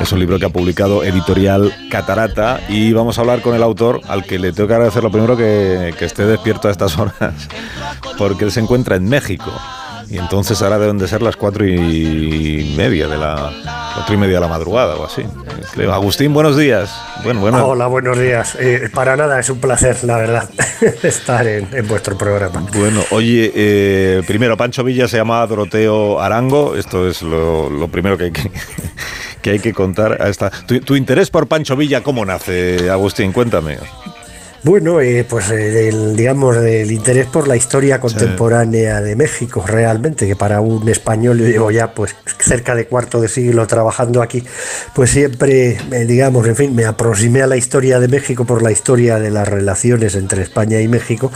Es 0.00 0.12
un 0.12 0.18
libro 0.18 0.38
que 0.38 0.46
ha 0.46 0.50
publicado 0.50 1.04
Editorial 1.04 1.72
Catarata. 1.90 2.60
Y 2.68 2.92
vamos 2.92 3.18
a 3.18 3.22
hablar 3.22 3.42
con 3.42 3.54
el 3.54 3.62
autor, 3.62 4.00
al 4.08 4.24
que 4.24 4.38
le 4.38 4.52
tengo 4.52 4.68
que 4.68 4.74
agradecer 4.74 5.02
lo 5.02 5.10
primero 5.10 5.36
que, 5.36 5.94
que 5.98 6.04
esté 6.04 6.24
despierto 6.26 6.68
a 6.68 6.70
estas 6.70 6.98
horas, 6.98 7.48
porque 8.18 8.44
él 8.44 8.52
se 8.52 8.60
encuentra 8.60 8.96
en 8.96 9.08
México. 9.08 9.52
Y 10.08 10.18
entonces 10.18 10.60
ahora 10.62 10.78
deben 10.78 10.98
de 10.98 11.08
ser 11.08 11.22
las 11.22 11.36
cuatro 11.36 11.66
y 11.66 12.74
media 12.76 13.08
de 13.08 13.16
la 13.16 13.81
cuatro 13.94 14.14
y 14.14 14.18
media 14.18 14.34
de 14.36 14.40
la 14.40 14.48
madrugada 14.48 14.96
o 14.96 15.04
así. 15.04 15.22
Creo. 15.72 15.92
Agustín, 15.92 16.32
buenos 16.34 16.56
días. 16.56 16.94
Bueno, 17.24 17.40
bueno. 17.40 17.66
Hola, 17.66 17.86
buenos 17.86 18.18
días. 18.18 18.56
Eh, 18.58 18.88
para 18.92 19.16
nada, 19.16 19.38
es 19.40 19.48
un 19.50 19.60
placer, 19.60 19.96
la 20.04 20.16
verdad, 20.16 20.48
estar 21.02 21.46
en, 21.46 21.68
en 21.72 21.86
vuestro 21.88 22.16
programa. 22.16 22.66
Bueno, 22.74 23.02
oye, 23.10 23.52
eh, 23.54 24.22
primero, 24.26 24.56
Pancho 24.56 24.84
Villa 24.84 25.08
se 25.08 25.16
llamaba 25.16 25.46
Doroteo 25.46 26.20
Arango. 26.20 26.76
Esto 26.76 27.08
es 27.08 27.22
lo, 27.22 27.70
lo 27.70 27.88
primero 27.88 28.16
que 28.18 28.24
hay 28.24 28.32
que, 28.32 28.50
que 29.42 29.50
hay 29.50 29.58
que 29.60 29.72
contar 29.72 30.20
a 30.20 30.28
esta. 30.28 30.50
¿Tu, 30.50 30.80
tu 30.80 30.96
interés 30.96 31.30
por 31.30 31.46
Pancho 31.46 31.76
Villa 31.76 32.02
cómo 32.02 32.24
nace, 32.24 32.90
Agustín? 32.90 33.32
Cuéntame. 33.32 33.78
Bueno, 34.64 35.00
eh, 35.00 35.26
pues 35.28 35.50
eh, 35.50 35.56
del, 35.56 36.14
digamos 36.14 36.54
del 36.54 36.92
interés 36.92 37.26
por 37.26 37.48
la 37.48 37.56
historia 37.56 37.98
contemporánea 37.98 39.00
de 39.00 39.16
México, 39.16 39.64
realmente, 39.66 40.28
que 40.28 40.36
para 40.36 40.60
un 40.60 40.88
español 40.88 41.40
yo 41.40 41.46
llevo 41.46 41.70
ya 41.72 41.94
pues 41.94 42.14
cerca 42.38 42.76
de 42.76 42.86
cuarto 42.86 43.20
de 43.20 43.26
siglo 43.26 43.66
trabajando 43.66 44.22
aquí, 44.22 44.44
pues 44.94 45.10
siempre, 45.10 45.78
eh, 45.90 46.04
digamos, 46.06 46.46
en 46.46 46.54
fin, 46.54 46.76
me 46.76 46.84
aproximé 46.84 47.42
a 47.42 47.48
la 47.48 47.56
historia 47.56 47.98
de 47.98 48.06
México 48.06 48.44
por 48.44 48.62
la 48.62 48.70
historia 48.70 49.18
de 49.18 49.30
las 49.30 49.48
relaciones 49.48 50.14
entre 50.14 50.42
España 50.42 50.80
y 50.80 50.86
México 50.86 51.32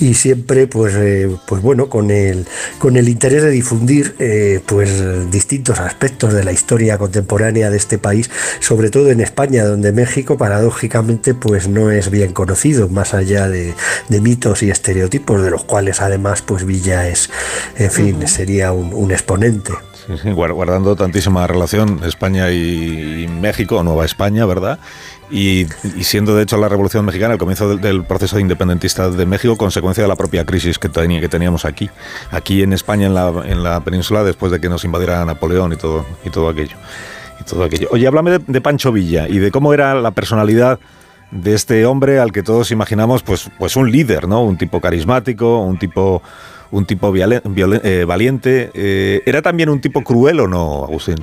y 0.00 0.14
siempre, 0.14 0.66
pues, 0.66 0.94
eh, 0.96 1.30
pues 1.46 1.62
bueno, 1.62 1.88
con 1.88 2.10
el 2.10 2.44
con 2.80 2.96
el 2.96 3.08
interés 3.08 3.44
de 3.44 3.50
difundir, 3.50 4.16
eh, 4.18 4.60
pues 4.66 5.30
distintos 5.30 5.78
aspectos 5.78 6.32
de 6.32 6.42
la 6.42 6.50
historia 6.50 6.98
contemporánea 6.98 7.70
de 7.70 7.76
este 7.76 7.98
país, 7.98 8.30
sobre 8.58 8.90
todo 8.90 9.10
en 9.12 9.20
España, 9.20 9.64
donde 9.64 9.92
México, 9.92 10.36
paradójicamente, 10.36 11.34
pues 11.34 11.68
no 11.68 11.92
es 11.92 12.10
bien 12.10 12.32
conocido 12.32 12.63
más 12.90 13.14
allá 13.14 13.48
de, 13.48 13.74
de, 14.08 14.20
mitos 14.20 14.62
y 14.62 14.70
estereotipos, 14.70 15.42
de 15.42 15.50
los 15.50 15.64
cuales 15.64 16.00
además 16.00 16.42
pues 16.42 16.64
Villa 16.64 17.08
es, 17.08 17.30
en 17.76 17.90
fin, 17.90 18.16
uh 18.16 18.20
-huh. 18.20 18.26
sería 18.26 18.72
un, 18.72 18.92
un 18.94 19.12
exponente. 19.12 19.72
Sí, 20.06 20.12
sí, 20.22 20.32
guardando 20.32 20.96
tantísima 20.96 21.46
relación 21.46 22.00
España 22.04 22.50
y, 22.50 23.24
y 23.24 23.28
México, 23.28 23.82
Nueva 23.82 24.04
España, 24.04 24.44
¿verdad? 24.44 24.78
Y, 25.30 25.66
y, 25.96 26.04
siendo 26.04 26.36
de 26.36 26.42
hecho 26.42 26.58
la 26.58 26.68
Revolución 26.68 27.04
Mexicana 27.06 27.32
el 27.32 27.38
comienzo 27.38 27.68
del, 27.68 27.80
del, 27.80 28.04
proceso 28.04 28.38
independentista 28.38 29.08
de 29.08 29.24
México, 29.24 29.56
consecuencia 29.56 30.02
de 30.02 30.08
la 30.08 30.16
propia 30.16 30.44
crisis 30.44 30.78
que, 30.78 30.90
tenía, 30.90 31.20
que 31.20 31.30
teníamos 31.30 31.64
aquí, 31.64 31.88
aquí 32.30 32.62
en 32.62 32.74
España, 32.74 33.06
en 33.06 33.14
la, 33.14 33.32
en 33.46 33.62
la 33.62 33.80
península, 33.80 34.22
después 34.22 34.52
de 34.52 34.60
que 34.60 34.68
nos 34.68 34.84
invadiera 34.84 35.24
Napoleón 35.24 35.72
y 35.72 35.76
todo, 35.76 36.04
y 36.24 36.30
todo 36.30 36.50
aquello. 36.50 36.76
Y 37.40 37.44
todo 37.44 37.64
aquello. 37.64 37.88
Oye, 37.90 38.06
háblame 38.06 38.32
de, 38.32 38.40
de 38.46 38.60
Pancho 38.60 38.92
Villa 38.92 39.26
y 39.26 39.38
de 39.38 39.50
cómo 39.50 39.72
era 39.72 39.94
la 39.94 40.10
personalidad 40.10 40.78
de 41.30 41.54
este 41.54 41.84
hombre 41.86 42.18
al 42.18 42.32
que 42.32 42.42
todos 42.42 42.70
imaginamos 42.70 43.22
pues, 43.22 43.50
pues 43.58 43.76
un 43.76 43.90
líder, 43.90 44.28
¿no? 44.28 44.44
Un 44.44 44.56
tipo 44.56 44.80
carismático, 44.80 45.60
un 45.60 45.78
tipo, 45.78 46.22
un 46.70 46.86
tipo 46.86 47.12
eh, 47.14 48.04
valiente. 48.06 48.70
Eh, 48.74 49.22
¿Era 49.26 49.42
también 49.42 49.68
un 49.68 49.80
tipo 49.80 50.02
cruel 50.02 50.40
o 50.40 50.48
no, 50.48 50.84
Agustín? 50.84 51.16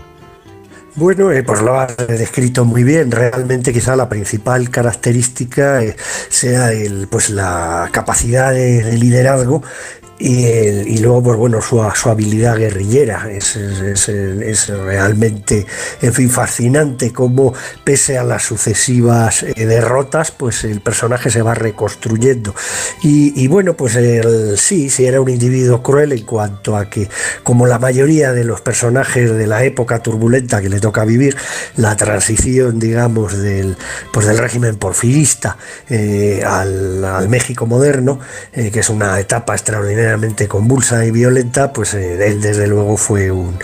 Bueno, 0.95 1.31
eh, 1.31 1.41
pues 1.43 1.61
lo 1.61 1.79
has 1.79 1.95
descrito 1.95 2.65
muy 2.65 2.83
bien. 2.83 3.11
Realmente 3.11 3.71
quizá 3.71 3.95
la 3.95 4.09
principal 4.09 4.69
característica 4.69 5.81
sea 6.29 6.73
el, 6.73 7.07
pues 7.07 7.29
la 7.29 7.89
capacidad 7.93 8.51
de 8.51 8.97
liderazgo 8.97 9.63
y, 10.23 10.99
luego, 10.99 11.23
pues 11.23 11.37
bueno, 11.37 11.61
su, 11.61 11.81
habilidad 11.81 12.57
guerrillera 12.57 13.27
es, 13.31 14.67
realmente, 14.67 15.65
en 16.01 16.13
fin, 16.13 16.29
fascinante 16.29 17.11
cómo 17.11 17.53
pese 17.83 18.19
a 18.19 18.23
las 18.23 18.43
sucesivas 18.43 19.41
eh, 19.43 19.65
derrotas, 19.65 20.31
pues 20.31 20.63
el 20.63 20.81
personaje 20.81 21.31
se 21.31 21.41
va 21.41 21.55
reconstruyendo. 21.55 22.53
Y, 23.01 23.47
bueno, 23.47 23.75
pues 23.75 23.97
sí, 24.61 24.89
sí 24.89 25.05
era 25.05 25.19
un 25.21 25.29
individuo 25.29 25.81
cruel 25.81 26.11
en 26.11 26.23
cuanto 26.23 26.77
a 26.77 26.89
que, 26.89 27.09
como 27.41 27.65
la 27.65 27.79
mayoría 27.79 28.31
de 28.31 28.43
los 28.43 28.61
personajes 28.61 29.35
de 29.35 29.47
la 29.47 29.63
época 29.63 30.03
turbulenta 30.03 30.61
que 30.61 30.69
le 30.69 30.79
toca 30.79 31.03
vivir, 31.03 31.35
la 31.77 31.95
transición, 31.95 32.79
digamos, 32.79 33.37
del, 33.37 33.75
pues 34.13 34.27
del 34.27 34.37
régimen 34.37 34.75
porfirista 34.75 35.57
eh, 35.89 36.43
al, 36.45 37.27
México 37.29 37.65
moderno, 37.65 38.19
eh, 38.53 38.71
que 38.71 38.81
es 38.81 38.89
una 38.89 39.19
etapa 39.19 39.53
extraordinaria 39.53 40.10
convulsa 40.47 41.05
y 41.05 41.11
violenta, 41.11 41.71
pues 41.73 41.93
eh, 41.93 42.27
él 42.27 42.41
desde 42.41 42.67
luego 42.67 42.97
fue 42.97 43.31
un, 43.31 43.57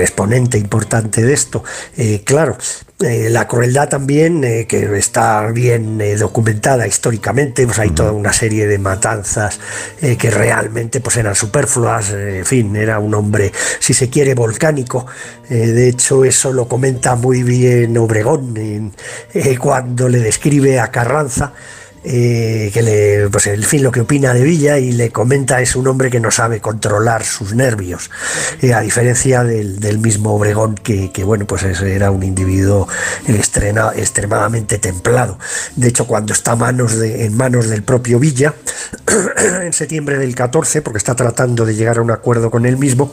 exponente 0.00 0.58
importante 0.58 1.22
de 1.22 1.32
esto. 1.32 1.64
Eh, 1.96 2.22
claro, 2.24 2.56
eh, 3.00 3.28
la 3.30 3.46
crueldad 3.46 3.88
también, 3.88 4.42
que 4.66 4.98
está 4.98 5.46
bien 5.52 5.98
documentada 6.18 6.86
históricamente, 6.86 7.64
pues 7.66 7.78
hay 7.78 7.90
toda 7.90 8.12
una 8.12 8.32
serie 8.32 8.66
de 8.66 8.78
matanzas 8.78 9.60
que 10.00 10.30
realmente 10.30 11.00
pues 11.00 11.16
eran 11.16 11.34
superfluas, 11.34 12.10
en 12.10 12.44
fin, 12.44 12.74
era 12.74 12.98
un 12.98 13.14
hombre, 13.14 13.52
si 13.78 13.94
se 13.94 14.08
quiere, 14.10 14.34
volcánico. 14.34 15.06
de 15.48 15.88
hecho, 15.88 16.24
eso 16.24 16.52
lo 16.52 16.66
comenta 16.66 17.14
muy 17.14 17.42
bien 17.42 17.96
Obregón 17.98 18.92
cuando 19.60 20.08
le 20.08 20.18
describe 20.18 20.80
a 20.80 20.90
Carranza. 20.90 21.52
Eh, 22.04 22.70
que 22.72 22.82
le, 22.82 23.28
pues 23.28 23.46
en 23.48 23.62
fin, 23.62 23.82
lo 23.82 23.90
que 23.90 24.00
opina 24.00 24.32
de 24.32 24.42
Villa 24.42 24.78
y 24.78 24.92
le 24.92 25.10
comenta 25.10 25.60
es 25.60 25.74
un 25.74 25.86
hombre 25.88 26.10
que 26.10 26.20
no 26.20 26.30
sabe 26.30 26.60
controlar 26.60 27.24
sus 27.24 27.54
nervios, 27.54 28.10
eh, 28.62 28.72
a 28.72 28.80
diferencia 28.80 29.42
del, 29.44 29.98
mismo 29.98 30.34
Obregón, 30.34 30.76
que, 30.76 31.10
bueno, 31.24 31.46
pues 31.46 31.64
era 31.64 32.10
un 32.10 32.22
individuo 32.22 32.88
extremadamente 33.26 34.78
templado. 34.78 35.38
De 35.76 35.88
hecho, 35.88 36.06
cuando 36.06 36.32
está 36.32 36.54
manos 36.54 36.94
en 36.94 37.36
manos 37.36 37.68
del 37.68 37.82
propio 37.82 38.18
Villa, 38.18 38.54
en 39.62 39.72
septiembre 39.72 40.18
del 40.18 40.34
14, 40.34 40.82
porque 40.82 40.98
está 40.98 41.16
tratando 41.16 41.64
de 41.66 41.74
llegar 41.74 41.98
a 41.98 42.02
un 42.02 42.10
acuerdo 42.10 42.50
con 42.50 42.64
él 42.64 42.76
mismo, 42.76 43.12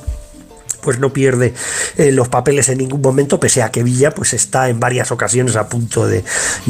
pues 0.86 1.00
no 1.00 1.12
pierde 1.12 1.56
eh, 1.98 2.12
los 2.12 2.30
papeles 2.30 2.70
en 2.70 2.78
ningún 2.78 3.02
momento, 3.02 3.40
pese 3.40 3.64
a 3.64 3.72
que 3.72 3.82
Villa 3.82 4.12
pues 4.12 4.34
está 4.34 4.70
en 4.70 4.80
varias 4.80 5.12
ocasiones 5.12 5.56
a 5.56 5.68
punto 5.68 6.08
de, 6.08 6.24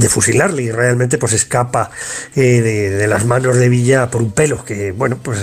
fusilarle 0.08 0.64
y 0.64 0.72
realmente 0.72 1.18
pues 1.18 1.34
escapa 1.34 1.92
eh, 2.34 2.62
de, 2.62 3.08
las 3.08 3.26
manos 3.26 3.58
de 3.58 3.68
Villa 3.68 4.10
por 4.10 4.22
un 4.22 4.32
pelo, 4.32 4.64
que 4.64 4.94
bueno, 4.94 5.18
pues 5.22 5.40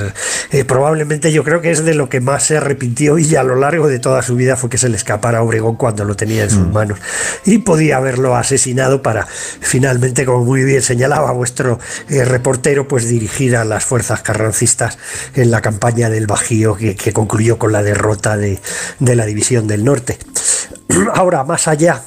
eh, 0.53 0.65
probablemente 0.65 1.31
yo 1.33 1.45
creo 1.45 1.61
que 1.61 1.71
es 1.71 1.85
de 1.85 1.95
lo 1.95 2.09
que 2.09 2.21
más 2.21 2.45
se 2.45 2.57
arrepintió 2.57 3.17
Villa 3.17 3.43
a 3.43 3.45
lo 3.45 3.57
largo 3.57 3.89
de 3.89 3.99
toda 3.99 4.23
su 4.23 4.37
vida 4.37 4.57
fue 4.57 4.71
que 4.71 4.79
se 4.79 4.89
le 4.89 4.97
escapara 4.97 5.39
a 5.39 5.43
Obregón 5.43 5.77
cuando 5.77 6.05
lo 6.05 6.17
tenía 6.17 6.45
en 6.45 6.51
sus 6.51 6.67
mm. 6.67 6.73
manos 6.73 6.99
y 7.45 7.59
podía 7.59 7.99
haberlo 7.99 8.35
asesinado 8.35 9.03
para 9.03 9.27
finalmente, 9.61 10.25
como 10.25 10.47
muy 10.47 10.65
bien 10.65 10.81
señalaba 10.81 11.31
vuestro 11.33 11.79
reportero, 12.09 12.89
pues 12.89 13.07
dirigir 13.07 13.55
a 13.55 13.67
las 13.67 13.85
fuerzas 13.85 14.23
carrancistas 14.23 14.97
en 15.35 15.51
la 15.51 15.61
campaña 15.61 16.09
del 16.09 16.27
Bajío 16.27 16.75
que 16.75 17.13
concluyó 17.13 17.59
con 17.59 17.73
la 17.73 17.83
derrota 17.83 18.39
de, 18.39 18.62
de 18.99 19.17
la 19.17 19.27
División 19.27 19.67
del 19.67 19.85
Norte. 19.85 20.19
Ahora, 21.15 21.45
más 21.45 21.69
allá 21.69 22.03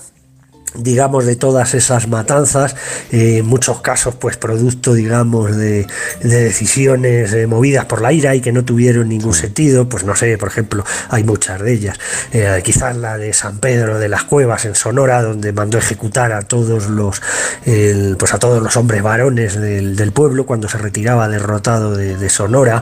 digamos, 0.77 1.25
de 1.25 1.35
todas 1.35 1.73
esas 1.73 2.07
matanzas, 2.07 2.75
eh, 3.11 3.37
en 3.39 3.45
muchos 3.45 3.81
casos, 3.81 4.15
pues 4.15 4.37
producto, 4.37 4.93
digamos, 4.93 5.55
de, 5.55 5.87
decisiones 6.21 7.33
eh, 7.33 7.47
movidas 7.47 7.85
por 7.85 8.01
la 8.01 8.11
ira 8.11 8.35
y 8.35 8.41
que 8.41 8.51
no 8.51 8.65
tuvieron 8.65 9.09
ningún 9.09 9.33
sentido, 9.33 9.87
pues 9.87 10.03
no 10.03 10.15
sé, 10.15 10.37
por 10.37 10.49
ejemplo, 10.49 10.83
hay 11.09 11.23
muchas 11.23 11.61
de 11.61 11.73
ellas. 11.73 11.97
Eh, 12.31 12.61
quizás 12.63 12.97
la 12.97 13.17
de 13.17 13.33
San 13.33 13.59
Pedro 13.59 13.99
de 13.99 14.09
las 14.09 14.23
Cuevas 14.23 14.65
en 14.65 14.75
Sonora, 14.75 15.21
donde 15.21 15.53
mandó 15.53 15.77
ejecutar 15.77 16.31
a 16.31 16.41
todos 16.41 16.87
los, 16.87 17.21
pues 17.63 18.33
a 18.33 18.39
todos 18.39 18.61
los 18.61 18.75
hombres 18.77 19.01
varones 19.01 19.59
del, 19.59 20.11
pueblo 20.15 20.45
cuando 20.45 20.69
se 20.69 20.77
retiraba 20.77 21.27
derrotado 21.27 21.95
de, 21.95 22.29
Sonora, 22.29 22.81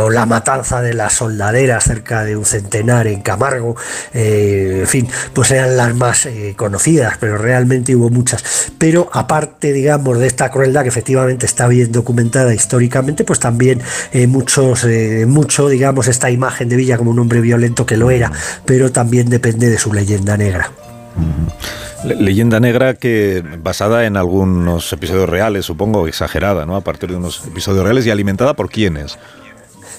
o 0.00 0.10
la 0.10 0.26
matanza 0.26 0.82
de 0.82 0.94
las 0.94 1.14
soldaderas 1.14 1.84
cerca 1.84 2.24
de 2.24 2.36
un 2.36 2.44
centenar 2.44 3.06
en 3.06 3.22
Camargo, 3.22 3.76
en 4.12 4.86
fin, 4.86 5.08
pues 5.34 5.50
eran 5.50 5.76
las 5.76 5.94
más 5.94 6.28
conocidas 6.56 7.18
pero 7.20 7.36
realmente 7.38 7.94
hubo 7.94 8.08
muchas. 8.10 8.72
Pero 8.78 9.08
aparte, 9.12 9.72
digamos, 9.72 10.18
de 10.18 10.26
esta 10.26 10.50
crueldad 10.50 10.82
que 10.82 10.88
efectivamente 10.88 11.46
está 11.46 11.68
bien 11.68 11.92
documentada 11.92 12.54
históricamente, 12.54 13.24
pues 13.24 13.38
también 13.38 13.80
eh, 14.12 14.26
muchos, 14.26 14.84
eh, 14.84 15.26
mucho, 15.26 15.68
digamos, 15.68 16.08
esta 16.08 16.30
imagen 16.30 16.68
de 16.68 16.76
Villa 16.76 16.96
como 16.96 17.10
un 17.10 17.18
hombre 17.18 17.40
violento 17.40 17.86
que 17.86 17.96
lo 17.96 18.10
era, 18.10 18.32
pero 18.64 18.90
también 18.90 19.28
depende 19.28 19.68
de 19.68 19.78
su 19.78 19.92
leyenda 19.92 20.36
negra. 20.36 20.70
leyenda 22.04 22.60
negra 22.60 22.94
que 22.94 23.44
basada 23.62 24.06
en 24.06 24.16
algunos 24.16 24.92
episodios 24.92 25.28
reales, 25.28 25.66
supongo, 25.66 26.08
exagerada, 26.08 26.64
¿no? 26.64 26.76
A 26.76 26.80
partir 26.80 27.10
de 27.10 27.16
unos 27.16 27.44
episodios 27.46 27.84
reales 27.84 28.06
y 28.06 28.10
alimentada 28.10 28.54
por 28.54 28.70
quiénes. 28.70 29.18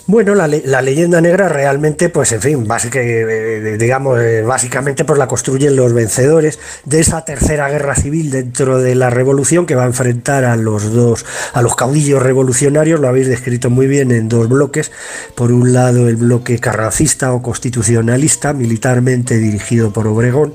Bueno, 0.07 0.33
la, 0.33 0.47
leyenda 0.81 1.21
negra 1.21 1.47
realmente, 1.47 2.09
pues 2.09 2.31
en 2.31 2.41
fin, 2.41 2.67
eh, 2.95 3.77
digamos, 3.79 4.19
eh, 4.19 4.41
básicamente 4.41 5.05
pues 5.05 5.19
la 5.19 5.27
construyen 5.27 5.75
los 5.75 5.93
vencedores 5.93 6.59
de 6.85 6.99
esa 6.99 7.23
tercera 7.23 7.69
guerra 7.69 7.95
civil 7.95 8.31
dentro 8.31 8.79
de 8.79 8.95
la 8.95 9.11
revolución 9.11 9.67
que 9.67 9.75
va 9.75 9.83
a 9.83 9.87
enfrentar 9.87 10.43
a 10.43 10.55
los 10.55 10.91
dos, 10.91 11.25
a 11.53 11.61
los 11.61 11.75
caudillos 11.75 12.21
revolucionarios, 12.21 12.99
lo 12.99 13.07
habéis 13.07 13.27
descrito 13.27 13.69
muy 13.69 13.85
bien 13.85 14.11
en 14.11 14.27
dos 14.27 14.49
bloques. 14.49 14.91
Por 15.35 15.51
un 15.51 15.71
lado 15.71 16.09
el 16.09 16.15
bloque 16.15 16.57
carracista 16.57 17.31
o 17.33 17.43
constitucionalista, 17.43 18.53
militarmente 18.53 19.37
dirigido 19.37 19.93
por 19.93 20.07
Obregón, 20.07 20.53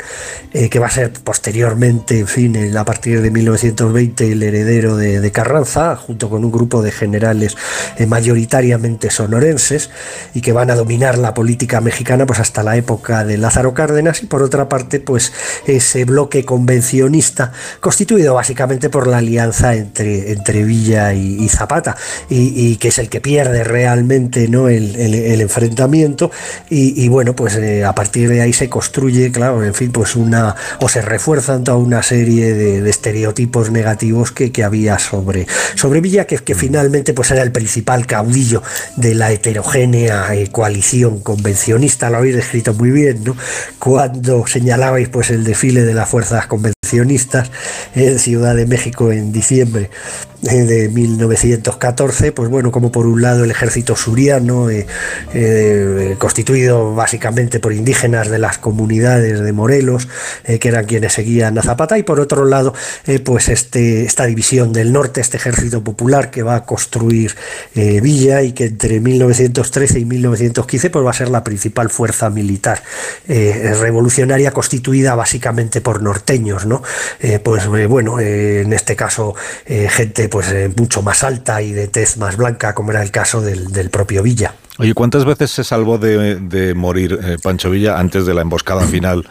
eh, 0.53 0.69
que 0.69 0.81
va 0.81 0.89
a 0.89 0.91
ser 0.91 1.13
posteriormente, 1.13 2.19
en 2.19 2.27
fin, 2.27 2.77
a 2.77 2.85
partir 2.85 3.23
de 3.23 3.31
1920 3.31 4.33
el 4.33 4.43
heredero 4.43 4.97
de, 4.97 5.21
de 5.21 5.31
Carranza, 5.31 5.95
junto 5.95 6.29
con 6.29 6.45
un 6.45 6.51
grupo 6.51 6.83
de 6.83 6.91
generales 6.91 7.57
mayoritariamente 8.07 9.09
sonoros 9.09 9.36
y 10.35 10.41
que 10.41 10.53
van 10.53 10.71
a 10.71 10.75
dominar 10.75 11.19
la 11.19 11.35
política 11.35 11.81
mexicana 11.81 12.27
pues 12.27 12.41
hasta 12.41 12.63
la 12.63 12.77
época 12.77 13.25
de 13.25 13.37
Lázaro 13.37 13.75
Cárdenas. 13.75 14.23
Y 14.23 14.27
por 14.27 14.43
otra 14.43 14.69
parte 14.69 15.01
pues 15.01 15.33
ese 15.67 16.05
bloque 16.05 16.45
convencionista 16.45 17.53
constituido 17.81 18.35
básicamente 18.35 18.91
por 18.91 19.07
la 19.07 19.19
alianza 19.19 19.75
entre, 19.75 20.33
entre 20.33 20.65
Villa 20.65 21.13
y, 21.15 21.49
Zapata 21.49 21.97
y, 22.29 22.77
que 22.77 22.89
es 22.89 22.99
el 22.99 23.09
que 23.09 23.21
pierde 23.21 23.65
realmente 23.65 24.49
¿no? 24.49 24.69
el, 24.69 25.41
enfrentamiento. 25.41 26.31
Y, 26.71 27.09
bueno 27.09 27.35
pues 27.35 27.57
eh, 27.57 27.85
a 27.85 27.95
partir 27.95 28.29
de 28.29 28.41
ahí 28.41 28.53
se 28.53 28.69
construye 28.69 29.31
claro 29.31 29.65
en 29.65 29.75
fin 29.75 29.93
pues 29.93 30.17
una 30.17 30.55
o 30.81 30.89
se 30.89 31.03
refuerzan 31.03 31.65
toda 31.65 31.77
una 31.77 32.03
serie 32.03 32.55
de, 32.55 32.89
estereotipos 32.89 33.71
negativos 33.71 34.33
que, 34.33 34.53
que, 34.53 34.65
había 34.65 34.99
sobre, 34.99 35.47
sobre 35.75 36.01
Villa 36.01 36.27
que, 36.27 36.39
que 36.39 36.55
finalmente 36.55 37.13
pues 37.15 37.31
era 37.31 37.43
el 37.43 37.53
principal 37.53 38.07
caudillo 38.07 38.63
de 38.97 39.15
la 39.15 39.26
heterogénea 39.31 40.35
eh, 40.35 40.49
coalición 40.51 41.21
convencionista, 41.21 42.11
lo 42.11 42.19
habéis 42.19 42.37
descrito 42.37 42.75
muy 42.75 42.91
bien, 42.91 43.25
¿no? 43.25 43.37
Cuando 43.79 44.47
señalabais 44.47 45.09
pues 45.09 45.31
el 45.31 45.45
desfile 45.45 45.83
de 45.83 45.95
las 45.95 46.09
fuerzas 46.09 46.47
en 47.95 48.19
Ciudad 48.19 48.55
de 48.55 48.67
México 48.67 49.13
en 49.13 49.33
diciembre 49.33 49.91
eh, 50.43 50.65
de 50.65 50.89
1914, 50.91 52.31
pues 52.33 52.51
bueno, 52.51 52.71
como 52.71 52.93
por 52.93 53.07
un 53.07 53.23
lado 53.23 53.45
el 53.45 53.51
ejército 53.51 53.97
suriano, 53.97 54.69
eh, 54.69 54.87
eh, 55.33 56.15
constituido 56.19 56.95
básicamente 56.95 57.59
por 57.59 57.73
indígenas 57.73 58.29
de 58.29 58.39
las 58.39 58.59
comunidades 58.59 59.41
de 59.41 59.53
Morelos, 59.53 60.09
que 60.45 60.69
eran 60.69 60.85
quienes 60.85 61.15
seguían 61.15 61.59
a 61.59 61.63
Zapata, 61.63 61.99
y 61.99 62.03
por 62.03 62.21
otro 62.21 62.45
lado, 62.45 62.75
pues 63.25 63.49
este, 63.49 64.05
esta 64.05 64.27
división 64.27 64.73
del 64.73 64.93
norte, 64.93 65.21
este 65.21 65.39
ejército 65.39 65.83
popular 65.83 66.31
que 66.31 66.43
va 66.43 66.57
a 66.57 66.65
construir 66.65 67.35
Villa 67.75 68.43
y 68.43 68.53
que 68.53 68.67
entre 68.67 69.01
1913 69.01 70.01
y 70.01 70.05
1915 70.05 70.91
pues 70.91 71.05
va 71.05 71.11
a 71.11 71.15
ser 71.15 71.29
la 71.29 71.43
principal 71.43 71.91
fuerza 71.91 72.31
militar 72.31 72.83
revolucionaria 73.27 74.53
constituida 74.53 75.15
básicamente 75.15 75.81
por 75.81 76.03
norteños, 76.03 76.67
¿no? 76.67 76.83
Pues 77.43 77.67
bueno, 77.89 78.21
en 78.21 78.73
este 78.73 78.97
caso 78.97 79.35
gente 79.67 80.29
pues 80.29 80.51
eh, 80.53 80.71
mucho 80.77 81.03
más 81.03 81.25
alta 81.25 81.63
y 81.63 81.73
de 81.73 81.89
tez 81.89 82.17
más 82.19 82.37
blanca, 82.37 82.75
como 82.75 82.91
era 82.91 83.03
el 83.03 83.11
caso 83.11 83.41
del, 83.41 83.91
propio 83.91 84.23
Villa. 84.23 84.55
Oye, 84.79 84.95
¿cuántas 84.95 85.25
veces 85.25 85.51
se 85.51 85.65
salvó 85.65 85.99
de, 85.99 86.73
morir 86.77 87.19
eh, 87.23 87.37
Pancho 87.43 87.71
Villa 87.71 87.99
antes 87.99 88.27
de 88.27 88.35
la 88.35 88.43
emboscada 88.43 88.83
final 88.83 89.27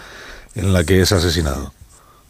en 0.56 0.74
la 0.74 0.84
que 0.84 1.02
es 1.02 1.12
asesinado? 1.12 1.75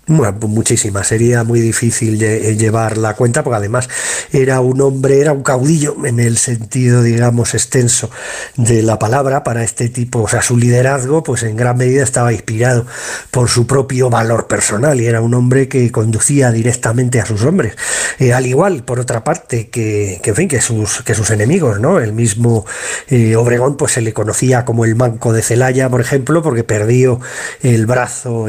Bueno, 0.07 0.39
pues 0.39 0.53
muchísima, 0.53 1.03
sería 1.03 1.43
muy 1.43 1.59
difícil 1.59 2.21
eh, 2.21 2.55
llevar 2.55 2.95
la 2.95 3.15
cuenta 3.15 3.43
porque 3.43 3.57
además 3.57 3.89
era 4.31 4.59
un 4.59 4.79
hombre, 4.81 5.19
era 5.19 5.31
un 5.31 5.41
caudillo 5.41 5.95
en 6.05 6.19
el 6.19 6.37
sentido, 6.37 7.01
digamos, 7.01 7.55
extenso 7.55 8.11
de 8.55 8.83
la 8.83 8.99
palabra 8.99 9.43
para 9.43 9.63
este 9.63 9.89
tipo, 9.89 10.21
o 10.21 10.27
sea, 10.27 10.43
su 10.43 10.57
liderazgo 10.57 11.23
pues 11.23 11.41
en 11.41 11.55
gran 11.55 11.77
medida 11.77 12.03
estaba 12.03 12.31
inspirado 12.31 12.85
por 13.31 13.49
su 13.49 13.65
propio 13.65 14.11
valor 14.11 14.45
personal 14.45 15.01
y 15.01 15.07
era 15.07 15.21
un 15.21 15.33
hombre 15.33 15.67
que 15.67 15.91
conducía 15.91 16.51
directamente 16.51 17.19
a 17.19 17.25
sus 17.25 17.43
hombres, 17.43 17.75
eh, 18.19 18.31
al 18.31 18.45
igual, 18.45 18.83
por 18.83 18.99
otra 18.99 19.23
parte, 19.23 19.69
que, 19.69 20.21
en 20.23 20.35
fin, 20.35 20.47
que 20.47 20.61
sus, 20.61 21.01
que 21.01 21.15
sus 21.15 21.31
enemigos, 21.31 21.79
¿no? 21.79 21.99
El 21.99 22.13
mismo 22.13 22.67
eh, 23.07 23.35
Obregón 23.35 23.75
pues 23.75 23.93
se 23.93 24.01
le 24.01 24.13
conocía 24.13 24.65
como 24.65 24.85
el 24.85 24.95
manco 24.95 25.33
de 25.33 25.41
Celaya, 25.41 25.89
por 25.89 26.01
ejemplo, 26.01 26.43
porque 26.43 26.63
perdió 26.63 27.19
el 27.63 27.87
brazo, 27.87 28.45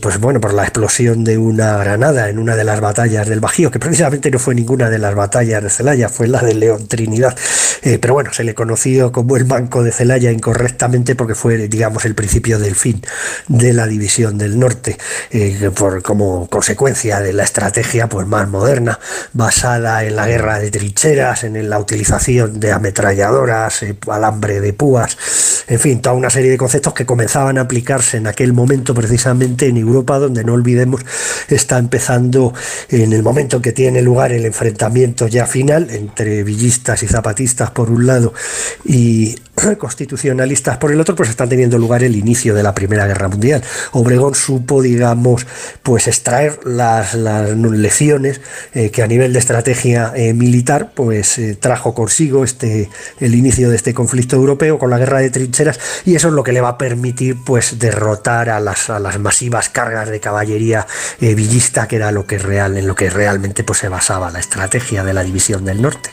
pues 0.00 0.20
bueno, 0.20 0.40
por 0.40 0.54
la 0.54 0.59
la 0.60 0.66
explosión 0.66 1.24
de 1.24 1.38
una 1.38 1.78
granada 1.78 2.28
en 2.28 2.38
una 2.38 2.54
de 2.54 2.64
las 2.64 2.80
batallas 2.80 3.26
del 3.26 3.40
Bajío, 3.40 3.70
que 3.70 3.78
precisamente 3.78 4.30
no 4.30 4.38
fue 4.38 4.54
ninguna 4.54 4.90
de 4.90 4.98
las 4.98 5.14
batallas 5.14 5.62
de 5.62 5.70
Celaya, 5.70 6.10
fue 6.10 6.28
la 6.28 6.42
de 6.42 6.52
León 6.52 6.86
Trinidad. 6.86 7.34
Eh, 7.82 7.98
pero 7.98 8.12
bueno, 8.12 8.30
se 8.34 8.44
le 8.44 8.54
conoció 8.54 9.10
como 9.10 9.38
el 9.38 9.44
Banco 9.44 9.82
de 9.82 9.90
Celaya 9.90 10.30
incorrectamente 10.30 11.14
porque 11.14 11.34
fue, 11.34 11.56
digamos, 11.68 12.04
el 12.04 12.14
principio 12.14 12.58
del 12.58 12.74
fin 12.74 13.00
de 13.48 13.72
la 13.72 13.86
división 13.86 14.36
del 14.36 14.58
norte, 14.58 14.98
eh, 15.30 15.70
por, 15.74 16.02
como 16.02 16.46
consecuencia 16.48 17.20
de 17.20 17.32
la 17.32 17.44
estrategia 17.44 18.10
pues, 18.10 18.26
más 18.26 18.46
moderna, 18.46 18.98
basada 19.32 20.04
en 20.04 20.14
la 20.14 20.26
guerra 20.26 20.58
de 20.58 20.70
trincheras, 20.70 21.44
en 21.44 21.70
la 21.70 21.78
utilización 21.78 22.60
de 22.60 22.72
ametralladoras, 22.72 23.82
eh, 23.82 23.96
alambre 24.08 24.60
de 24.60 24.74
púas, 24.74 25.16
en 25.68 25.78
fin, 25.78 26.02
toda 26.02 26.16
una 26.16 26.28
serie 26.28 26.50
de 26.50 26.58
conceptos 26.58 26.92
que 26.92 27.06
comenzaban 27.06 27.56
a 27.56 27.62
aplicarse 27.62 28.18
en 28.18 28.26
aquel 28.26 28.52
momento 28.52 28.92
precisamente 28.92 29.68
en 29.68 29.78
Europa, 29.78 30.18
donde 30.18 30.44
no 30.44 30.49
olvidemos, 30.54 31.02
está 31.48 31.78
empezando 31.78 32.52
en 32.88 33.12
el 33.12 33.22
momento 33.22 33.56
en 33.56 33.62
que 33.62 33.72
tiene 33.72 34.02
lugar 34.02 34.32
el 34.32 34.44
enfrentamiento 34.44 35.26
ya 35.28 35.46
final 35.46 35.90
entre 35.90 36.42
villistas 36.44 37.02
y 37.02 37.06
zapatistas 37.06 37.70
por 37.70 37.90
un 37.90 38.06
lado 38.06 38.32
y 38.84 39.36
constitucionalistas 39.78 40.78
por 40.78 40.90
el 40.90 41.00
otro, 41.00 41.14
pues 41.14 41.28
están 41.28 41.48
teniendo 41.48 41.78
lugar 41.78 42.02
el 42.02 42.16
inicio 42.16 42.54
de 42.54 42.62
la 42.62 42.74
Primera 42.74 43.06
Guerra 43.06 43.28
Mundial. 43.28 43.62
Obregón 43.92 44.34
supo, 44.34 44.80
digamos, 44.80 45.46
pues 45.82 46.08
extraer 46.08 46.60
las, 46.64 47.14
lecciones 47.14 48.40
eh, 48.72 48.90
que 48.90 49.02
a 49.02 49.06
nivel 49.06 49.32
de 49.32 49.38
estrategia 49.38 50.12
eh, 50.16 50.32
militar, 50.32 50.92
pues 50.94 51.38
eh, 51.38 51.56
trajo 51.60 51.94
consigo 51.94 52.44
este, 52.44 52.88
el 53.20 53.34
inicio 53.34 53.68
de 53.70 53.76
este 53.76 53.92
conflicto 53.92 54.36
europeo 54.36 54.78
con 54.78 54.90
la 54.90 54.98
guerra 54.98 55.18
de 55.18 55.30
trincheras 55.30 55.78
y 56.04 56.14
eso 56.14 56.28
es 56.28 56.34
lo 56.34 56.42
que 56.42 56.52
le 56.52 56.60
va 56.60 56.70
a 56.70 56.78
permitir, 56.78 57.36
pues, 57.44 57.78
derrotar 57.78 58.48
a 58.48 58.60
las, 58.60 58.88
a 58.88 58.98
las 58.98 59.18
masivas 59.18 59.68
cargas 59.68 60.08
de 60.08 60.20
caballería 60.20 60.39
villista, 61.20 61.88
que 61.88 61.96
era 61.96 62.12
lo 62.12 62.26
que 62.26 62.38
real, 62.38 62.76
en 62.76 62.86
lo 62.86 62.94
que 62.94 63.10
realmente 63.10 63.64
pues, 63.64 63.78
se 63.78 63.88
basaba 63.88 64.30
la 64.30 64.40
estrategia 64.40 65.04
de 65.04 65.12
la 65.12 65.22
división 65.22 65.64
del 65.64 65.82
norte. 65.82 66.10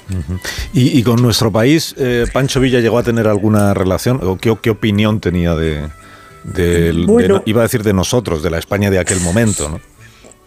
y, 0.74 0.98
y, 0.98 1.04
con 1.04 1.22
nuestro 1.22 1.52
país, 1.52 1.96
Pancho 2.34 2.60
Villa 2.60 2.80
llegó 2.80 2.98
a 2.98 3.04
tener 3.04 3.28
alguna 3.28 3.74
relación 3.74 4.20
o 4.24 4.38
qué, 4.38 4.56
qué 4.62 4.70
opinión 4.70 5.20
tenía 5.20 5.56
de, 5.56 5.90
iba 7.46 7.62
a 7.62 7.64
decir 7.64 7.84
de 7.84 7.94
nosotros, 7.94 8.44
de 8.44 8.50
la 8.50 8.58
España 8.58 8.90
de 8.90 9.00
aquel 9.00 9.20
momento, 9.20 9.70
¿no? 9.70 9.97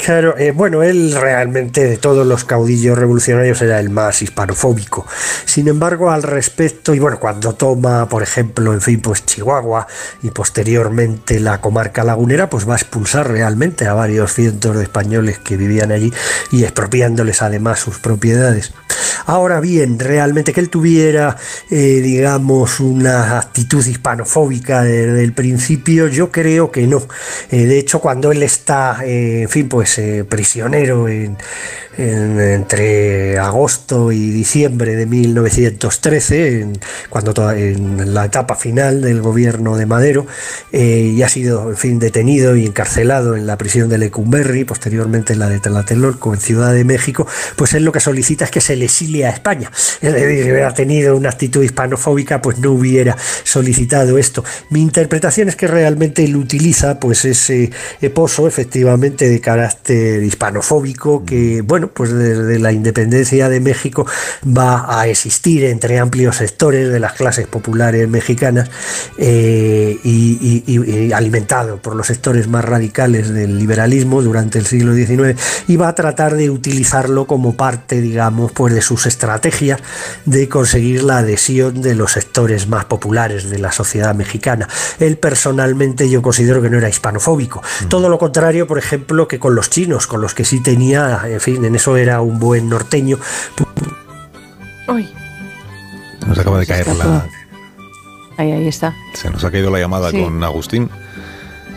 Claro, 0.04 0.34
eh, 0.38 0.52
bueno, 0.52 0.82
él 0.82 1.14
realmente 1.14 1.84
de 1.84 1.98
todos 1.98 2.26
los 2.26 2.44
caudillos 2.44 2.96
revolucionarios 2.96 3.60
era 3.60 3.78
el 3.80 3.90
más 3.90 4.22
hispanofóbico. 4.22 5.06
Sin 5.44 5.68
embargo, 5.68 6.10
al 6.10 6.22
respecto, 6.22 6.94
y 6.94 6.98
bueno, 6.98 7.20
cuando 7.20 7.52
toma, 7.52 8.08
por 8.08 8.22
ejemplo, 8.22 8.72
en 8.72 8.80
fin, 8.80 9.02
pues 9.02 9.26
Chihuahua 9.26 9.86
y 10.22 10.30
posteriormente 10.30 11.38
la 11.38 11.60
comarca 11.60 12.02
lagunera, 12.02 12.48
pues 12.48 12.66
va 12.66 12.72
a 12.74 12.76
expulsar 12.76 13.30
realmente 13.30 13.86
a 13.86 13.92
varios 13.92 14.32
cientos 14.32 14.74
de 14.74 14.84
españoles 14.84 15.38
que 15.38 15.58
vivían 15.58 15.92
allí 15.92 16.10
y 16.50 16.62
expropiándoles 16.64 17.42
además 17.42 17.80
sus 17.80 17.98
propiedades. 17.98 18.72
Ahora 19.26 19.60
bien, 19.60 19.98
realmente 19.98 20.52
que 20.52 20.60
él 20.60 20.70
tuviera, 20.70 21.36
eh, 21.70 22.00
digamos, 22.02 22.80
una 22.80 23.38
actitud 23.38 23.84
hispanofóbica 23.84 24.82
desde 24.82 25.22
el 25.22 25.32
principio, 25.32 26.08
yo 26.08 26.30
creo 26.30 26.70
que 26.70 26.86
no. 26.86 27.02
Eh, 27.50 27.66
de 27.66 27.78
hecho, 27.78 28.00
cuando 28.00 28.32
él 28.32 28.42
está, 28.42 28.98
en 29.04 29.48
fin, 29.48 29.68
pues, 29.68 30.00
prisionero 30.28 31.08
en, 31.08 31.36
entre 31.96 33.38
agosto 33.38 34.12
y 34.12 34.30
diciembre 34.30 34.94
de 34.94 35.06
1913, 35.06 36.60
en, 36.60 36.72
cuando 37.08 37.50
en 37.52 38.14
la 38.14 38.26
etapa 38.26 38.54
final 38.54 39.02
del 39.02 39.20
gobierno 39.20 39.76
de 39.76 39.86
Madero, 39.86 40.26
eh, 40.72 41.12
y 41.14 41.22
ha 41.22 41.28
sido, 41.28 41.70
en 41.70 41.76
fin, 41.76 41.98
detenido 41.98 42.56
y 42.56 42.66
encarcelado 42.66 43.36
en 43.36 43.46
la 43.46 43.58
prisión 43.58 43.88
de 43.88 43.98
Lecumberri, 43.98 44.64
posteriormente 44.64 45.32
en 45.32 45.40
la 45.40 45.48
de 45.48 45.58
Tlatelolco, 45.58 46.32
en 46.32 46.40
Ciudad 46.40 46.72
de 46.72 46.84
México, 46.84 47.26
pues 47.56 47.74
él 47.74 47.84
lo 47.84 47.92
que 47.92 48.00
solicita 48.00 48.44
es 48.44 48.50
que 48.50 48.60
se 48.60 48.76
le 48.76 48.84
exilie 48.84 49.26
a 49.26 49.30
España. 49.30 49.70
Es 50.00 50.12
decir, 50.12 50.44
si 50.44 50.50
hubiera 50.50 50.72
tenido 50.72 51.16
una 51.16 51.30
actitud 51.30 51.62
hispanofóbica, 51.62 52.40
pues 52.40 52.58
no 52.58 52.72
hubiera 52.72 53.16
solicitado 53.44 54.18
esto. 54.18 54.44
Mi 54.70 54.80
interpretación 54.80 55.48
es 55.48 55.56
que 55.56 55.66
realmente 55.66 56.24
él 56.24 56.36
utiliza 56.36 57.00
pues 57.00 57.24
ese 57.24 57.70
pozo, 58.14 58.46
efectivamente, 58.46 59.28
de 59.28 59.40
carácter 59.40 60.22
hispanofóbico, 60.22 61.24
que, 61.24 61.62
bueno, 61.62 61.89
pues 61.94 62.12
desde 62.12 62.58
la 62.58 62.72
independencia 62.72 63.48
de 63.48 63.60
México 63.60 64.06
va 64.46 65.00
a 65.00 65.06
existir 65.08 65.64
entre 65.64 65.98
amplios 65.98 66.36
sectores 66.36 66.90
de 66.90 67.00
las 67.00 67.12
clases 67.14 67.46
populares 67.46 68.08
mexicanas 68.08 68.70
eh, 69.18 69.98
y, 70.04 71.12
alimentado 71.12 71.78
por 71.78 71.96
los 71.96 72.06
sectores 72.06 72.48
más 72.48 72.64
radicales 72.64 73.32
del 73.32 73.58
liberalismo 73.58 74.22
durante 74.22 74.58
el 74.58 74.66
siglo 74.66 74.94
XIX 74.94 75.38
y 75.66 75.76
va 75.76 75.88
a 75.88 75.94
tratar 75.94 76.36
de 76.36 76.50
utilizarlo 76.50 77.26
como 77.26 77.56
parte, 77.56 78.00
digamos, 78.00 78.52
pues 78.52 78.74
de 78.74 78.82
sus 78.82 79.06
estrategias 79.06 79.80
de 80.24 80.48
conseguir 80.48 81.02
la 81.02 81.18
adhesión 81.18 81.82
de 81.82 81.94
los 81.94 82.12
sectores 82.12 82.68
más 82.68 82.84
populares 82.84 83.50
de 83.50 83.58
la 83.58 83.72
sociedad 83.72 84.14
mexicana. 84.14 84.68
Él 84.98 85.16
personalmente 85.16 86.08
yo 86.08 86.22
considero 86.22 86.62
que 86.62 86.70
no 86.70 86.78
era 86.78 86.88
hispanofóbico. 86.88 87.62
Todo 87.88 88.08
lo 88.08 88.18
contrario, 88.18 88.66
por 88.66 88.78
ejemplo, 88.78 89.28
que 89.28 89.38
con 89.38 89.54
los 89.54 89.70
chinos, 89.70 90.06
con 90.06 90.20
los 90.20 90.34
que 90.34 90.44
sí 90.44 90.62
tenía, 90.62 91.22
en 91.24 91.40
fin, 91.40 91.64
eso 91.74 91.96
era 91.96 92.20
un 92.20 92.38
buen 92.38 92.68
norteño. 92.68 93.18
Uy. 94.88 95.08
Nos 96.26 96.38
acaba 96.38 96.58
de 96.58 96.66
caer 96.66 96.88
la. 96.96 97.26
Ahí, 98.36 98.52
ahí 98.52 98.68
está. 98.68 98.94
Se 99.14 99.30
nos 99.30 99.44
ha 99.44 99.50
caído 99.50 99.70
la 99.70 99.78
llamada 99.78 100.10
con 100.10 100.42
Agustín. 100.42 100.90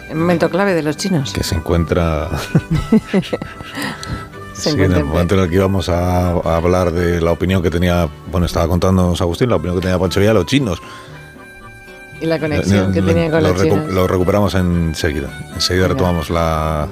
El 0.10 0.18
momento 0.18 0.50
clave 0.50 0.74
de 0.74 0.84
los 0.84 0.96
chinos. 0.96 1.34
Que 1.34 1.44
se 1.44 1.56
encuentra. 1.56 2.30
sí, 4.54 4.70
en 4.70 4.94
el 4.94 5.06
momento 5.06 5.36
en 5.36 5.42
el 5.42 5.50
que 5.50 5.56
íbamos 5.56 5.90
a, 5.90 6.32
hablar 6.56 6.92
de 6.92 7.20
la 7.20 7.32
opinión 7.32 7.64
que 7.64 7.72
tenía, 7.72 8.08
bueno, 8.32 8.46
estaba 8.46 8.68
contándonos 8.68 9.20
Agustín, 9.22 9.50
la 9.50 9.56
opinión 9.56 9.78
que 9.78 9.82
tenía 9.82 9.98
Pancho 9.98 10.20
Villa 10.20 10.34
los 10.34 10.46
chinos. 10.46 10.80
Y 12.22 12.28
la 12.28 12.40
conexión 12.40 12.94
que 12.94 13.02
tenía 13.02 13.32
con 13.32 13.44
los 13.44 13.62
chinos. 13.62 13.92
Lo 13.92 14.08
recuperamos 14.08 14.54
enseguida. 14.56 15.30
Enseguida 15.56 15.88
retomamos 15.88 16.30
la, 16.30 16.88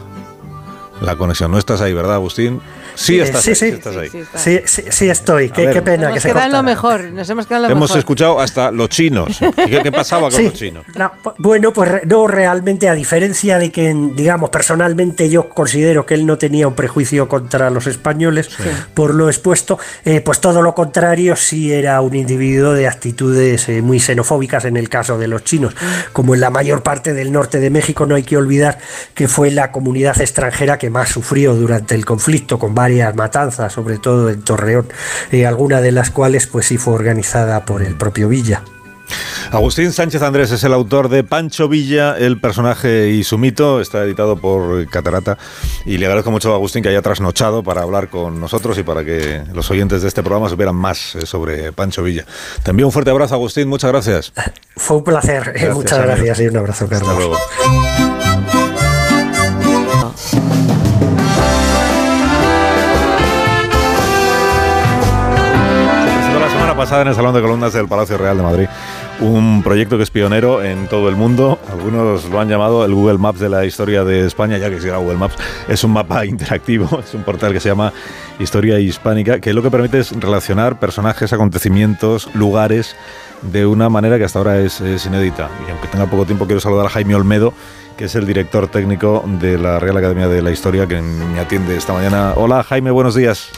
la 1.02 1.16
conexión. 1.16 1.52
No 1.52 1.58
estás 1.58 1.82
ahí, 1.82 1.94
¿verdad, 1.94 2.16
Agustín? 2.16 2.62
Sí, 2.96 3.20
estás, 3.20 3.44
sí, 3.44 3.56
sí, 3.56 3.68
estás 3.68 3.96
ahí. 3.96 4.10
Sí, 4.36 4.60
sí, 4.66 4.84
sí, 4.90 5.10
estoy. 5.10 5.50
Qué, 5.50 5.82
pena 5.82 6.10
nos 6.10 6.14
que 6.16 6.20
se 6.20 6.50
lo 6.50 6.64
mejor. 6.64 7.06
Nos 7.06 7.30
hemos 7.30 7.48
quedado 7.48 7.68
lo 7.68 7.74
Hemos 7.74 7.96
escuchado 7.96 8.40
hasta 8.40 8.72
los 8.72 8.90
chinos. 8.90 9.40
¿Qué, 9.56 9.92
pasaba 9.92 10.30
con 10.30 10.44
los 10.44 10.54
chinos? 10.54 10.86
bueno, 11.38 11.74
pues 11.74 12.06
no, 12.06 12.28
realmente, 12.28 12.90
a 12.90 12.94
diferencia 12.94 13.58
de 13.58 13.72
que, 13.72 13.94
digamos, 14.16 14.50
personalmente 14.50 15.30
yo 15.30 15.50
considero 15.50 16.06
que 16.06 16.14
él 16.14 16.26
no 16.26 16.38
tenía 16.38 16.68
un 16.68 16.76
prejuicio 16.76 17.28
contra 17.28 17.70
los 17.70 17.88
españoles, 17.88 18.50
por 18.94 19.16
lo 19.16 19.30
expuesto, 19.30 19.80
eh, 20.06 20.22
pues 20.22 20.40
todo 20.40 20.62
lo 20.62 20.76
contrario, 20.76 21.36
sí 21.36 21.74
era 21.74 22.00
un 22.02 22.16
individuo 22.16 22.74
de 22.74 22.88
actitudes 22.88 23.68
eh, 23.70 23.82
muy 23.82 24.00
xenofóbicas 24.00 24.66
en 24.66 24.78
el 24.78 24.90
caso 24.90 25.18
de 25.18 25.28
los 25.28 25.44
chinos. 25.44 25.74
Mm. 25.74 26.12
Como 26.14 26.36
en 26.36 26.42
la 26.42 26.50
mayor 26.50 26.84
parte 26.84 27.14
del 27.14 27.32
norte 27.32 27.60
de 27.60 27.70
México, 27.70 28.06
no 28.06 28.16
hay 28.16 28.24
que 28.24 28.38
olvidar 28.38 28.78
que 29.16 29.28
fue 29.28 29.50
la 29.50 29.72
comunidad 29.72 30.20
extranjera 30.22 30.78
que 30.78 30.91
más 30.92 31.10
sufrió 31.10 31.56
durante 31.56 31.96
el 31.96 32.06
conflicto, 32.06 32.60
con 32.60 32.76
varias 32.76 33.16
matanzas, 33.16 33.74
sobre 33.74 33.98
todo 33.98 34.30
en 34.30 34.42
Torreón, 34.42 34.88
y 35.32 35.44
alguna 35.44 35.82
de 35.82 35.92
las 35.92 36.12
cuales 36.12 36.48
pues 36.48 36.68
sí 36.68 36.78
fue 36.78 36.94
organizada 36.94 37.66
por 37.66 37.82
el 37.82 37.96
propio 37.96 38.30
Villa. 38.30 38.64
Agustín 39.52 39.92
Sánchez 39.92 40.22
Andrés 40.22 40.52
es 40.52 40.64
el 40.64 40.74
autor 40.74 41.10
de 41.10 41.24
Pancho 41.24 41.68
Villa, 41.68 42.18
el 42.18 42.40
personaje 42.40 43.10
y 43.10 43.24
su 43.24 43.38
mito. 43.38 43.82
Está 43.82 44.04
editado 44.04 44.38
por 44.38 44.88
Catarata. 44.88 45.38
Y 45.86 45.98
le 45.98 46.06
agradezco 46.06 46.32
mucho 46.32 46.52
a 46.54 46.56
Agustín 46.56 46.84
que 46.84 46.90
haya 46.90 47.02
trasnochado 47.02 47.64
para 47.64 47.82
hablar 47.82 48.10
con 48.10 48.40
nosotros 48.40 48.78
y 48.78 48.84
para 48.84 49.04
que 49.04 49.44
los 49.54 49.70
oyentes 49.70 50.02
de 50.02 50.08
este 50.08 50.24
programa 50.24 50.50
supieran 50.50 50.76
más 50.76 51.16
eh, 51.16 51.26
sobre 51.26 51.74
Pancho 51.74 52.04
Villa. 52.04 52.26
Te 52.64 52.72
envío 52.72 52.86
un 52.86 52.92
fuerte 52.92 53.12
abrazo, 53.12 53.36
Agustín. 53.36 53.68
Muchas 53.68 53.92
gracias. 53.92 54.34
Fue 54.78 54.98
un 54.98 55.04
placer. 55.04 55.52
Eh, 55.56 55.70
muchas 55.74 56.00
gracias 56.02 56.40
y 56.40 56.48
un 56.48 56.58
abrazo, 56.58 56.88
Carlos. 56.88 57.10
Hasta 57.10 57.20
luego. 57.20 58.11
Pasada 66.82 67.04
en 67.04 67.10
el 67.10 67.14
Salón 67.14 67.36
de 67.36 67.42
Columnas 67.42 67.74
del 67.74 67.88
Palacio 67.88 68.18
Real 68.18 68.38
de 68.38 68.42
Madrid 68.42 68.68
un 69.20 69.62
proyecto 69.62 69.98
que 69.98 70.04
es 70.04 70.10
pionero 70.10 70.64
en 70.64 70.88
todo 70.88 71.10
el 71.10 71.16
mundo. 71.16 71.60
Algunos 71.72 72.26
lo 72.26 72.40
han 72.40 72.50
llamado 72.50 72.84
el 72.84 72.96
Google 72.96 73.20
Maps 73.20 73.40
de 73.40 73.50
la 73.50 73.66
historia 73.66 74.04
de 74.04 74.26
España, 74.26 74.58
ya 74.58 74.72
que 74.72 74.82
si 74.82 74.90
Google 74.90 75.18
Maps 75.18 75.36
es 75.68 75.84
un 75.84 75.92
mapa 75.92 76.26
interactivo, 76.26 77.02
es 77.06 77.14
un 77.14 77.22
portal 77.22 77.54
que 77.54 77.60
se 77.60 77.70
llama 77.70 77.94
Historia 78.40 78.80
Hispánica, 78.80 79.40
que 79.40 79.54
lo 79.54 79.62
que 79.62 79.70
permite 79.70 80.00
es 80.00 80.12
relacionar 80.20 80.80
personajes, 80.80 81.32
acontecimientos, 81.34 82.34
lugares 82.34 82.96
de 83.44 83.68
una 83.68 83.88
manera 83.90 84.18
que 84.18 84.24
hasta 84.24 84.40
ahora 84.40 84.58
es, 84.58 84.82
es 84.82 85.06
inédita. 85.06 85.50
Y 85.68 85.70
aunque 85.70 85.88
tenga 85.88 86.08
poco 86.08 86.26
tiempo, 86.26 86.48
quiero 86.48 86.62
saludar 86.62 86.88
a 86.88 86.90
Jaime 86.90 87.14
Olmedo, 87.14 87.54
que 87.96 88.06
es 88.06 88.16
el 88.16 88.26
director 88.26 88.70
técnico 88.70 89.24
de 89.40 89.60
la 89.60 89.78
Real 89.78 89.98
Academia 89.98 90.28
de 90.28 90.42
la 90.42 90.50
Historia, 90.50 90.88
que 90.88 91.00
me 91.00 91.40
atiende 91.40 91.78
esta 91.78 91.94
mañana. 91.94 92.34
Hola 92.38 92.64
Jaime, 92.64 92.90
buenos 92.90 93.14
días. 93.14 93.52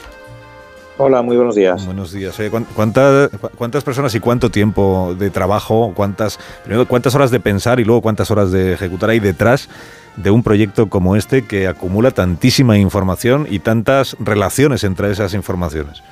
Hola, 0.98 1.24
muy 1.24 1.36
buenos 1.36 1.56
días. 1.56 1.86
Buenos 1.88 2.12
días. 2.12 2.40
¿cuántas, 2.76 3.32
¿Cuántas 3.58 3.84
personas 3.84 4.14
y 4.14 4.20
cuánto 4.20 4.52
tiempo 4.52 5.16
de 5.18 5.32
trabajo, 5.32 5.92
cuántas, 5.96 6.40
primero, 6.64 6.88
cuántas 6.88 7.16
horas 7.16 7.32
de 7.32 7.40
pensar 7.40 7.80
y 7.80 7.84
luego 7.84 8.02
cuántas 8.02 8.30
horas 8.30 8.52
de 8.52 8.74
ejecutar 8.74 9.10
hay 9.10 9.20
detrás 9.20 9.70
de 10.18 10.30
un 10.30 10.44
proyecto 10.44 10.90
como 10.90 11.16
este 11.16 11.46
que 11.48 11.68
acumula 11.68 12.12
tantísima 12.12 12.78
información 12.78 13.48
y 13.50 13.60
tantas 13.60 14.16
relaciones 14.20 14.84
entre 14.84 15.10
esas 15.12 15.34
informaciones? 15.34 16.04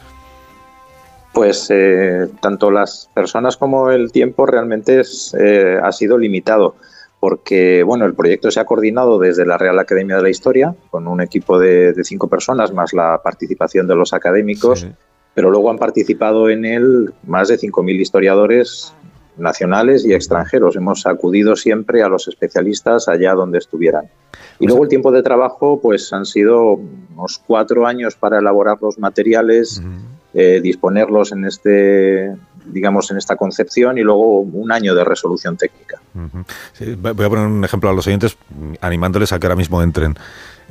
Pues 1.31 1.67
eh, 1.69 2.27
tanto 2.41 2.71
las 2.71 3.07
personas 3.13 3.57
como 3.57 3.91
el 3.91 4.11
tiempo 4.11 4.47
realmente 4.47 4.99
es, 4.99 5.35
eh, 5.39 5.79
ha 5.81 5.91
sido 5.91 6.17
limitado 6.17 6.75
porque 7.21 7.83
bueno, 7.83 8.05
el 8.05 8.15
proyecto 8.15 8.49
se 8.49 8.59
ha 8.59 8.65
coordinado 8.65 9.19
desde 9.19 9.45
la 9.45 9.59
Real 9.59 9.77
Academia 9.77 10.15
de 10.15 10.23
la 10.23 10.29
Historia, 10.31 10.75
con 10.89 11.07
un 11.07 11.21
equipo 11.21 11.59
de, 11.59 11.93
cinco 12.03 12.27
personas, 12.27 12.73
más 12.73 12.93
la 12.93 13.21
participación 13.23 13.87
de 13.87 13.95
los 13.95 14.11
académicos, 14.11 14.87
pero 15.35 15.51
luego 15.51 15.69
han 15.69 15.77
participado 15.77 16.49
en 16.49 16.65
él 16.65 17.13
más 17.27 17.47
de 17.49 17.59
5.000 17.59 17.99
historiadores 17.99 18.95
nacionales 19.37 20.03
y 20.03 20.13
extranjeros. 20.15 20.75
Hemos 20.75 21.05
acudido 21.05 21.55
siempre 21.55 22.01
a 22.01 22.09
los 22.09 22.27
especialistas 22.27 23.07
allá 23.07 23.35
donde 23.35 23.59
estuvieran. 23.59 24.05
Y 24.59 24.65
luego 24.65 24.81
el 24.81 24.89
tiempo 24.89 25.11
de 25.11 25.21
trabajo, 25.21 25.79
pues 25.79 26.11
han 26.13 26.25
sido 26.25 26.79
unos 27.15 27.39
cuatro 27.45 27.85
años 27.85 28.15
para 28.15 28.39
elaborar 28.39 28.79
los 28.81 28.97
materiales, 28.97 29.79
eh, 30.33 30.59
disponerlos 30.59 31.31
en 31.33 31.45
este 31.45 32.35
digamos, 32.65 33.11
en 33.11 33.17
esta 33.17 33.35
concepción 33.35 33.97
y 33.97 34.01
luego 34.01 34.39
un 34.39 34.71
año 34.71 34.95
de 34.95 35.03
resolución 35.03 35.57
técnica. 35.57 36.00
Voy 36.13 37.25
a 37.25 37.29
poner 37.29 37.45
un 37.45 37.63
ejemplo 37.63 37.89
a 37.89 37.93
los 37.93 38.05
oyentes 38.07 38.37
animándoles 38.81 39.31
a 39.31 39.39
que 39.39 39.47
ahora 39.47 39.55
mismo 39.55 39.81
entren 39.81 40.17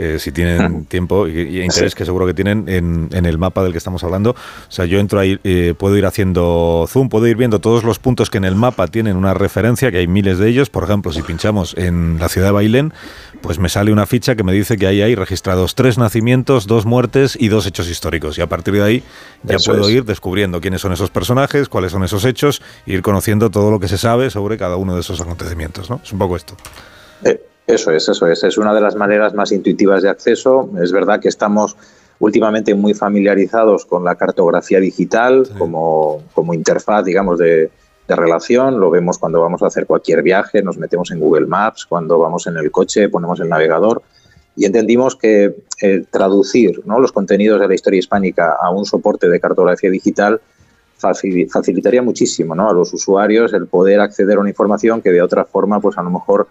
eh, 0.00 0.18
si 0.18 0.32
tienen 0.32 0.86
tiempo 0.86 1.28
y, 1.28 1.60
interés, 1.62 1.94
que 1.94 2.06
seguro 2.06 2.26
que 2.26 2.32
tienen 2.32 2.64
en, 2.68 3.26
el 3.26 3.36
mapa 3.36 3.62
del 3.62 3.72
que 3.72 3.78
estamos 3.78 4.02
hablando. 4.02 4.30
O 4.30 4.70
sea, 4.70 4.86
yo 4.86 4.98
entro 4.98 5.20
ahí, 5.20 5.38
eh, 5.44 5.74
puedo 5.76 5.94
ir 5.98 6.06
haciendo 6.06 6.86
zoom, 6.88 7.10
puedo 7.10 7.26
ir 7.26 7.36
viendo 7.36 7.60
todos 7.60 7.84
los 7.84 7.98
puntos 7.98 8.30
que 8.30 8.38
en 8.38 8.44
el 8.44 8.54
mapa 8.54 8.86
tienen 8.86 9.18
una 9.18 9.34
referencia, 9.34 9.90
que 9.90 9.98
hay 9.98 10.06
miles 10.06 10.38
de 10.38 10.48
ellos. 10.48 10.70
Por 10.70 10.84
ejemplo, 10.84 11.12
si 11.12 11.20
pinchamos 11.20 11.76
en 11.76 12.18
la 12.18 12.30
ciudad 12.30 12.48
de 12.48 12.52
Bailén, 12.52 12.94
pues 13.42 13.58
me 13.58 13.68
sale 13.68 13.92
una 13.92 14.06
ficha 14.06 14.36
que 14.36 14.42
me 14.42 14.54
dice 14.54 14.78
que 14.78 14.86
ahí 14.86 15.02
hay 15.02 15.14
registrados 15.14 15.74
tres 15.74 15.98
nacimientos, 15.98 16.66
dos 16.66 16.86
muertes 16.86 17.36
y 17.38 17.48
dos 17.48 17.66
hechos 17.66 17.86
históricos. 17.90 18.38
Y 18.38 18.40
a 18.40 18.46
partir 18.46 18.72
de 18.72 18.82
ahí 18.82 19.02
ya 19.42 19.58
puedo 19.58 19.90
ir 19.90 20.06
descubriendo 20.06 20.62
quiénes 20.62 20.80
son 20.80 20.94
esos 20.94 21.10
personajes, 21.10 21.68
cuáles 21.68 21.92
son 21.92 22.04
esos 22.04 22.24
hechos, 22.24 22.62
e 22.86 22.94
ir 22.94 23.02
conociendo 23.02 23.50
todo 23.50 23.70
lo 23.70 23.78
que 23.78 23.88
se 23.88 23.98
sabe 23.98 24.30
sobre 24.30 24.56
cada 24.56 24.76
uno 24.76 24.94
de 24.94 25.02
esos 25.02 25.20
acontecimientos. 25.20 25.90
¿no? 25.90 26.00
Es 26.02 26.10
un 26.10 26.18
poco 26.18 26.36
esto. 26.36 26.56
Eh, 27.22 27.49
eso 27.66 27.90
es, 27.92 28.08
eso 28.08 28.26
es. 28.26 28.42
Es 28.44 28.58
una 28.58 28.74
de 28.74 28.80
las 28.80 28.96
maneras 28.96 29.34
más 29.34 29.52
intuitivas 29.52 30.02
de 30.02 30.08
acceso. 30.08 30.70
Es 30.82 30.92
verdad 30.92 31.20
que 31.20 31.28
estamos 31.28 31.76
últimamente 32.18 32.74
muy 32.74 32.94
familiarizados 32.94 33.86
con 33.86 34.04
la 34.04 34.14
cartografía 34.14 34.78
digital 34.80 35.48
como, 35.58 36.22
como 36.34 36.54
interfaz, 36.54 37.04
digamos, 37.04 37.38
de, 37.38 37.70
de, 38.06 38.16
relación. 38.16 38.78
Lo 38.78 38.90
vemos 38.90 39.18
cuando 39.18 39.40
vamos 39.40 39.62
a 39.62 39.66
hacer 39.66 39.86
cualquier 39.86 40.22
viaje, 40.22 40.62
nos 40.62 40.78
metemos 40.78 41.10
en 41.10 41.20
Google 41.20 41.46
Maps, 41.46 41.86
cuando 41.86 42.18
vamos 42.18 42.46
en 42.46 42.56
el 42.56 42.70
coche, 42.70 43.08
ponemos 43.08 43.40
el 43.40 43.48
navegador. 43.48 44.02
Y 44.56 44.66
entendimos 44.66 45.16
que 45.16 45.54
eh, 45.80 46.04
traducir 46.10 46.82
¿no? 46.84 47.00
los 47.00 47.12
contenidos 47.12 47.60
de 47.60 47.68
la 47.68 47.74
historia 47.74 47.98
hispánica 47.98 48.56
a 48.60 48.70
un 48.70 48.84
soporte 48.84 49.28
de 49.28 49.40
cartografía 49.40 49.90
digital 49.90 50.40
facilitaría 50.98 52.02
muchísimo 52.02 52.54
¿no? 52.54 52.68
a 52.68 52.74
los 52.74 52.92
usuarios 52.92 53.54
el 53.54 53.66
poder 53.66 54.00
acceder 54.00 54.36
a 54.36 54.40
una 54.40 54.50
información 54.50 55.00
que 55.00 55.10
de 55.10 55.22
otra 55.22 55.46
forma, 55.46 55.80
pues 55.80 55.96
a 55.96 56.02
lo 56.02 56.10
mejor 56.10 56.48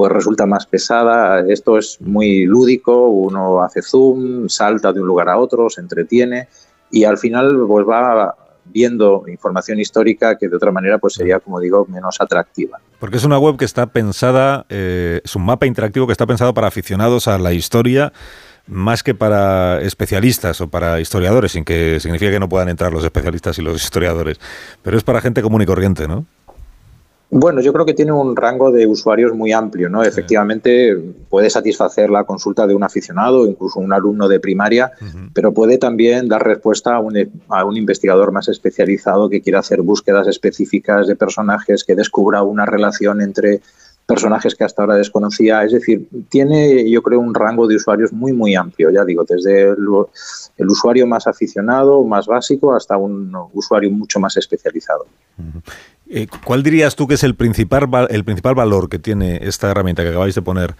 pues 0.00 0.12
resulta 0.12 0.46
más 0.46 0.64
pesada. 0.64 1.44
Esto 1.46 1.76
es 1.76 2.00
muy 2.00 2.46
lúdico, 2.46 3.10
uno 3.10 3.62
hace 3.62 3.82
zoom, 3.82 4.48
salta 4.48 4.94
de 4.94 5.02
un 5.02 5.06
lugar 5.06 5.28
a 5.28 5.36
otro, 5.36 5.68
se 5.68 5.82
entretiene 5.82 6.48
y 6.90 7.04
al 7.04 7.18
final 7.18 7.66
pues 7.68 7.86
va 7.86 8.34
viendo 8.64 9.24
información 9.28 9.78
histórica 9.78 10.38
que 10.38 10.48
de 10.48 10.56
otra 10.56 10.72
manera 10.72 10.96
pues 10.96 11.12
sería, 11.12 11.38
como 11.38 11.60
digo, 11.60 11.84
menos 11.84 12.16
atractiva. 12.18 12.78
Porque 12.98 13.18
es 13.18 13.24
una 13.24 13.38
web 13.38 13.58
que 13.58 13.66
está 13.66 13.88
pensada, 13.88 14.64
eh, 14.70 15.20
es 15.22 15.36
un 15.36 15.44
mapa 15.44 15.66
interactivo 15.66 16.06
que 16.06 16.12
está 16.12 16.24
pensado 16.24 16.54
para 16.54 16.68
aficionados 16.68 17.28
a 17.28 17.36
la 17.36 17.52
historia 17.52 18.10
más 18.66 19.02
que 19.02 19.14
para 19.14 19.82
especialistas 19.82 20.62
o 20.62 20.68
para 20.68 20.98
historiadores, 21.00 21.52
sin 21.52 21.64
que 21.64 22.00
signifique 22.00 22.30
que 22.30 22.40
no 22.40 22.48
puedan 22.48 22.70
entrar 22.70 22.90
los 22.90 23.04
especialistas 23.04 23.58
y 23.58 23.62
los 23.62 23.82
historiadores, 23.82 24.38
pero 24.82 24.96
es 24.96 25.02
para 25.02 25.20
gente 25.20 25.42
común 25.42 25.60
y 25.60 25.66
corriente, 25.66 26.08
¿no? 26.08 26.24
Bueno, 27.32 27.60
yo 27.60 27.72
creo 27.72 27.86
que 27.86 27.94
tiene 27.94 28.10
un 28.10 28.34
rango 28.34 28.72
de 28.72 28.88
usuarios 28.88 29.32
muy 29.34 29.52
amplio, 29.52 29.88
¿no? 29.88 30.02
Efectivamente, 30.02 30.96
puede 31.28 31.48
satisfacer 31.48 32.10
la 32.10 32.24
consulta 32.24 32.66
de 32.66 32.74
un 32.74 32.82
aficionado, 32.82 33.46
incluso 33.46 33.78
un 33.78 33.92
alumno 33.92 34.26
de 34.26 34.40
primaria, 34.40 34.90
pero 35.32 35.54
puede 35.54 35.78
también 35.78 36.28
dar 36.28 36.44
respuesta 36.44 36.96
a 36.96 36.98
un, 36.98 37.16
a 37.48 37.64
un, 37.64 37.76
investigador 37.76 38.32
más 38.32 38.48
especializado 38.48 39.30
que 39.30 39.42
quiera 39.42 39.60
hacer 39.60 39.82
búsquedas 39.82 40.26
específicas 40.26 41.06
de 41.06 41.14
personajes, 41.14 41.84
que 41.84 41.94
descubra 41.94 42.42
una 42.42 42.66
relación 42.66 43.20
entre 43.20 43.60
personajes 44.10 44.56
que 44.56 44.64
hasta 44.64 44.82
ahora 44.82 44.96
desconocía. 44.96 45.62
Es 45.62 45.72
decir, 45.72 46.08
tiene, 46.28 46.90
yo 46.90 47.00
creo, 47.00 47.20
un 47.20 47.32
rango 47.32 47.68
de 47.68 47.76
usuarios 47.76 48.12
muy, 48.12 48.32
muy 48.32 48.56
amplio, 48.56 48.90
ya 48.90 49.04
digo, 49.04 49.24
desde 49.26 49.68
el, 49.68 50.68
usuario 50.68 51.06
más 51.06 51.28
aficionado, 51.28 52.02
más 52.02 52.26
básico, 52.26 52.74
hasta 52.74 52.96
un 52.96 53.32
usuario 53.52 53.90
mucho 53.90 54.18
más 54.18 54.36
especializado. 54.36 55.06
Eh, 56.08 56.26
¿Cuál 56.44 56.64
dirías 56.64 56.96
tú 56.96 57.06
que 57.06 57.14
es 57.14 57.22
el 57.22 57.36
principal, 57.36 58.08
el 58.10 58.24
principal 58.24 58.56
valor 58.56 58.88
que 58.88 58.98
tiene 58.98 59.38
esta 59.42 59.70
herramienta 59.70 60.02
que 60.02 60.08
acabáis 60.08 60.34
de 60.34 60.42
poner 60.42 60.74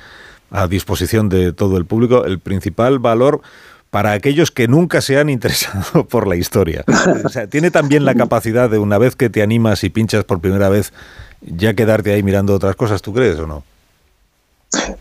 a 0.50 0.66
disposición 0.66 1.28
de 1.28 1.52
todo 1.52 1.76
el 1.76 1.84
público? 1.84 2.24
El 2.24 2.40
principal 2.40 2.98
valor 2.98 3.42
para 3.90 4.12
aquellos 4.12 4.50
que 4.50 4.68
nunca 4.68 5.00
se 5.00 5.18
han 5.18 5.28
interesado 5.28 6.04
por 6.08 6.26
la 6.26 6.36
historia. 6.36 6.84
O 7.24 7.28
sea, 7.28 7.46
tiene 7.48 7.70
también 7.70 8.04
la 8.04 8.14
capacidad 8.14 8.70
de 8.70 8.78
una 8.78 8.98
vez 8.98 9.16
que 9.16 9.30
te 9.30 9.42
animas 9.42 9.84
y 9.84 9.90
pinchas 9.90 10.24
por 10.24 10.40
primera 10.40 10.68
vez, 10.68 10.92
ya 11.40 11.74
quedarte 11.74 12.12
ahí 12.12 12.22
mirando 12.22 12.54
otras 12.54 12.76
cosas, 12.76 13.02
¿tú 13.02 13.12
crees 13.12 13.38
o 13.38 13.46
no? 13.46 13.64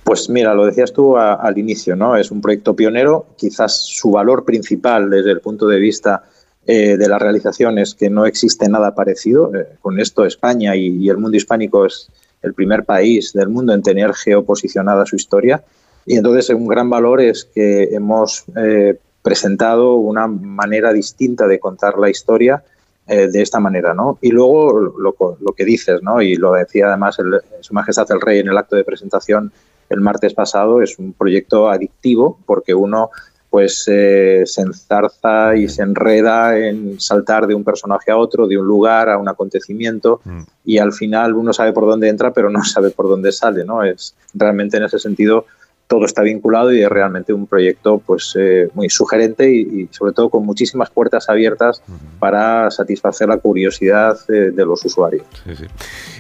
Pues 0.03 0.29
mira, 0.29 0.55
lo 0.55 0.65
decías 0.65 0.91
tú 0.91 1.15
al 1.17 1.57
inicio, 1.57 1.95
¿no? 1.95 2.15
Es 2.15 2.31
un 2.31 2.41
proyecto 2.41 2.75
pionero, 2.75 3.27
quizás 3.37 3.77
su 3.85 4.11
valor 4.11 4.43
principal 4.43 5.09
desde 5.09 5.31
el 5.31 5.41
punto 5.41 5.67
de 5.67 5.79
vista 5.79 6.23
eh, 6.65 6.97
de 6.97 7.07
la 7.07 7.17
realización 7.17 7.79
es 7.79 7.95
que 7.95 8.09
no 8.11 8.25
existe 8.25 8.69
nada 8.69 8.93
parecido. 8.93 9.51
Eh, 9.55 9.67
con 9.81 9.99
esto 9.99 10.25
España 10.25 10.75
y, 10.75 11.09
el 11.09 11.17
mundo 11.17 11.35
hispánico 11.35 11.85
es 11.85 12.09
el 12.43 12.53
primer 12.53 12.83
país 12.83 13.33
del 13.33 13.49
mundo 13.49 13.73
en 13.73 13.81
tener 13.81 14.13
geoposicionada 14.13 15.05
su 15.05 15.15
historia. 15.15 15.63
Y 16.09 16.17
entonces 16.17 16.49
un 16.49 16.67
gran 16.67 16.89
valor 16.89 17.21
es 17.21 17.45
que 17.45 17.83
hemos 17.91 18.43
eh, 18.55 18.97
presentado 19.21 19.93
una 19.93 20.25
manera 20.27 20.91
distinta 20.91 21.45
de 21.45 21.59
contar 21.59 21.99
la 21.99 22.09
historia 22.09 22.63
de 23.07 23.41
esta 23.41 23.59
manera, 23.59 23.95
¿no? 23.95 24.19
Y 24.21 24.29
luego 24.29 24.71
lo, 24.71 25.53
que 25.57 25.65
dices, 25.65 26.03
¿no? 26.03 26.21
Y 26.21 26.35
lo 26.35 26.53
decía 26.53 26.89
además 26.89 27.17
Su 27.59 27.73
Majestad 27.73 28.05
el 28.11 28.21
Rey 28.21 28.37
en 28.37 28.49
el 28.49 28.57
acto 28.57 28.75
de 28.75 28.83
presentación 28.83 29.51
el 29.89 30.01
martes 30.01 30.35
pasado, 30.35 30.81
es 30.81 30.99
un 30.99 31.13
proyecto 31.13 31.69
adictivo 31.69 32.39
porque 32.45 32.75
uno 32.75 33.09
pues 33.49 33.85
eh, 33.87 34.43
se 34.45 34.61
enzarza 34.61 35.55
y 35.55 35.67
se 35.67 35.81
enreda 35.81 36.57
en 36.57 36.99
saltar 36.99 37.47
de 37.47 37.55
un 37.55 37.63
personaje 37.63 38.11
a 38.11 38.17
otro, 38.17 38.47
de 38.47 38.59
un 38.59 38.67
lugar 38.67 39.09
a 39.09 39.17
un 39.17 39.27
acontecimiento, 39.27 40.21
mm. 40.23 40.41
y 40.65 40.77
al 40.77 40.93
final 40.93 41.33
uno 41.33 41.51
sabe 41.51 41.73
por 41.73 41.85
dónde 41.85 42.09
entra, 42.09 42.31
pero 42.31 42.51
no 42.51 42.63
sabe 42.63 42.91
por 42.91 43.07
dónde 43.07 43.31
sale, 43.31 43.65
¿no? 43.65 43.83
Es 43.83 44.13
realmente 44.35 44.77
en 44.77 44.83
ese 44.83 44.99
sentido 44.99 45.45
todo 45.89 46.05
está 46.05 46.21
vinculado 46.21 46.71
y 46.71 46.83
es 46.83 46.87
realmente 46.87 47.33
un 47.33 47.47
proyecto 47.47 47.99
pues 48.05 48.35
eh, 48.39 48.69
muy 48.75 48.91
sugerente 48.91 49.51
y, 49.51 49.89
sobre 49.89 50.13
todo 50.13 50.29
con 50.29 50.45
muchísimas 50.45 50.91
puertas 50.91 51.27
abiertas 51.29 51.81
para 52.19 52.69
satisfacer 52.69 53.27
la 53.27 53.37
curiosidad 53.37 54.15
de, 54.27 54.51
los 54.65 54.85
usuarios. 54.85 55.25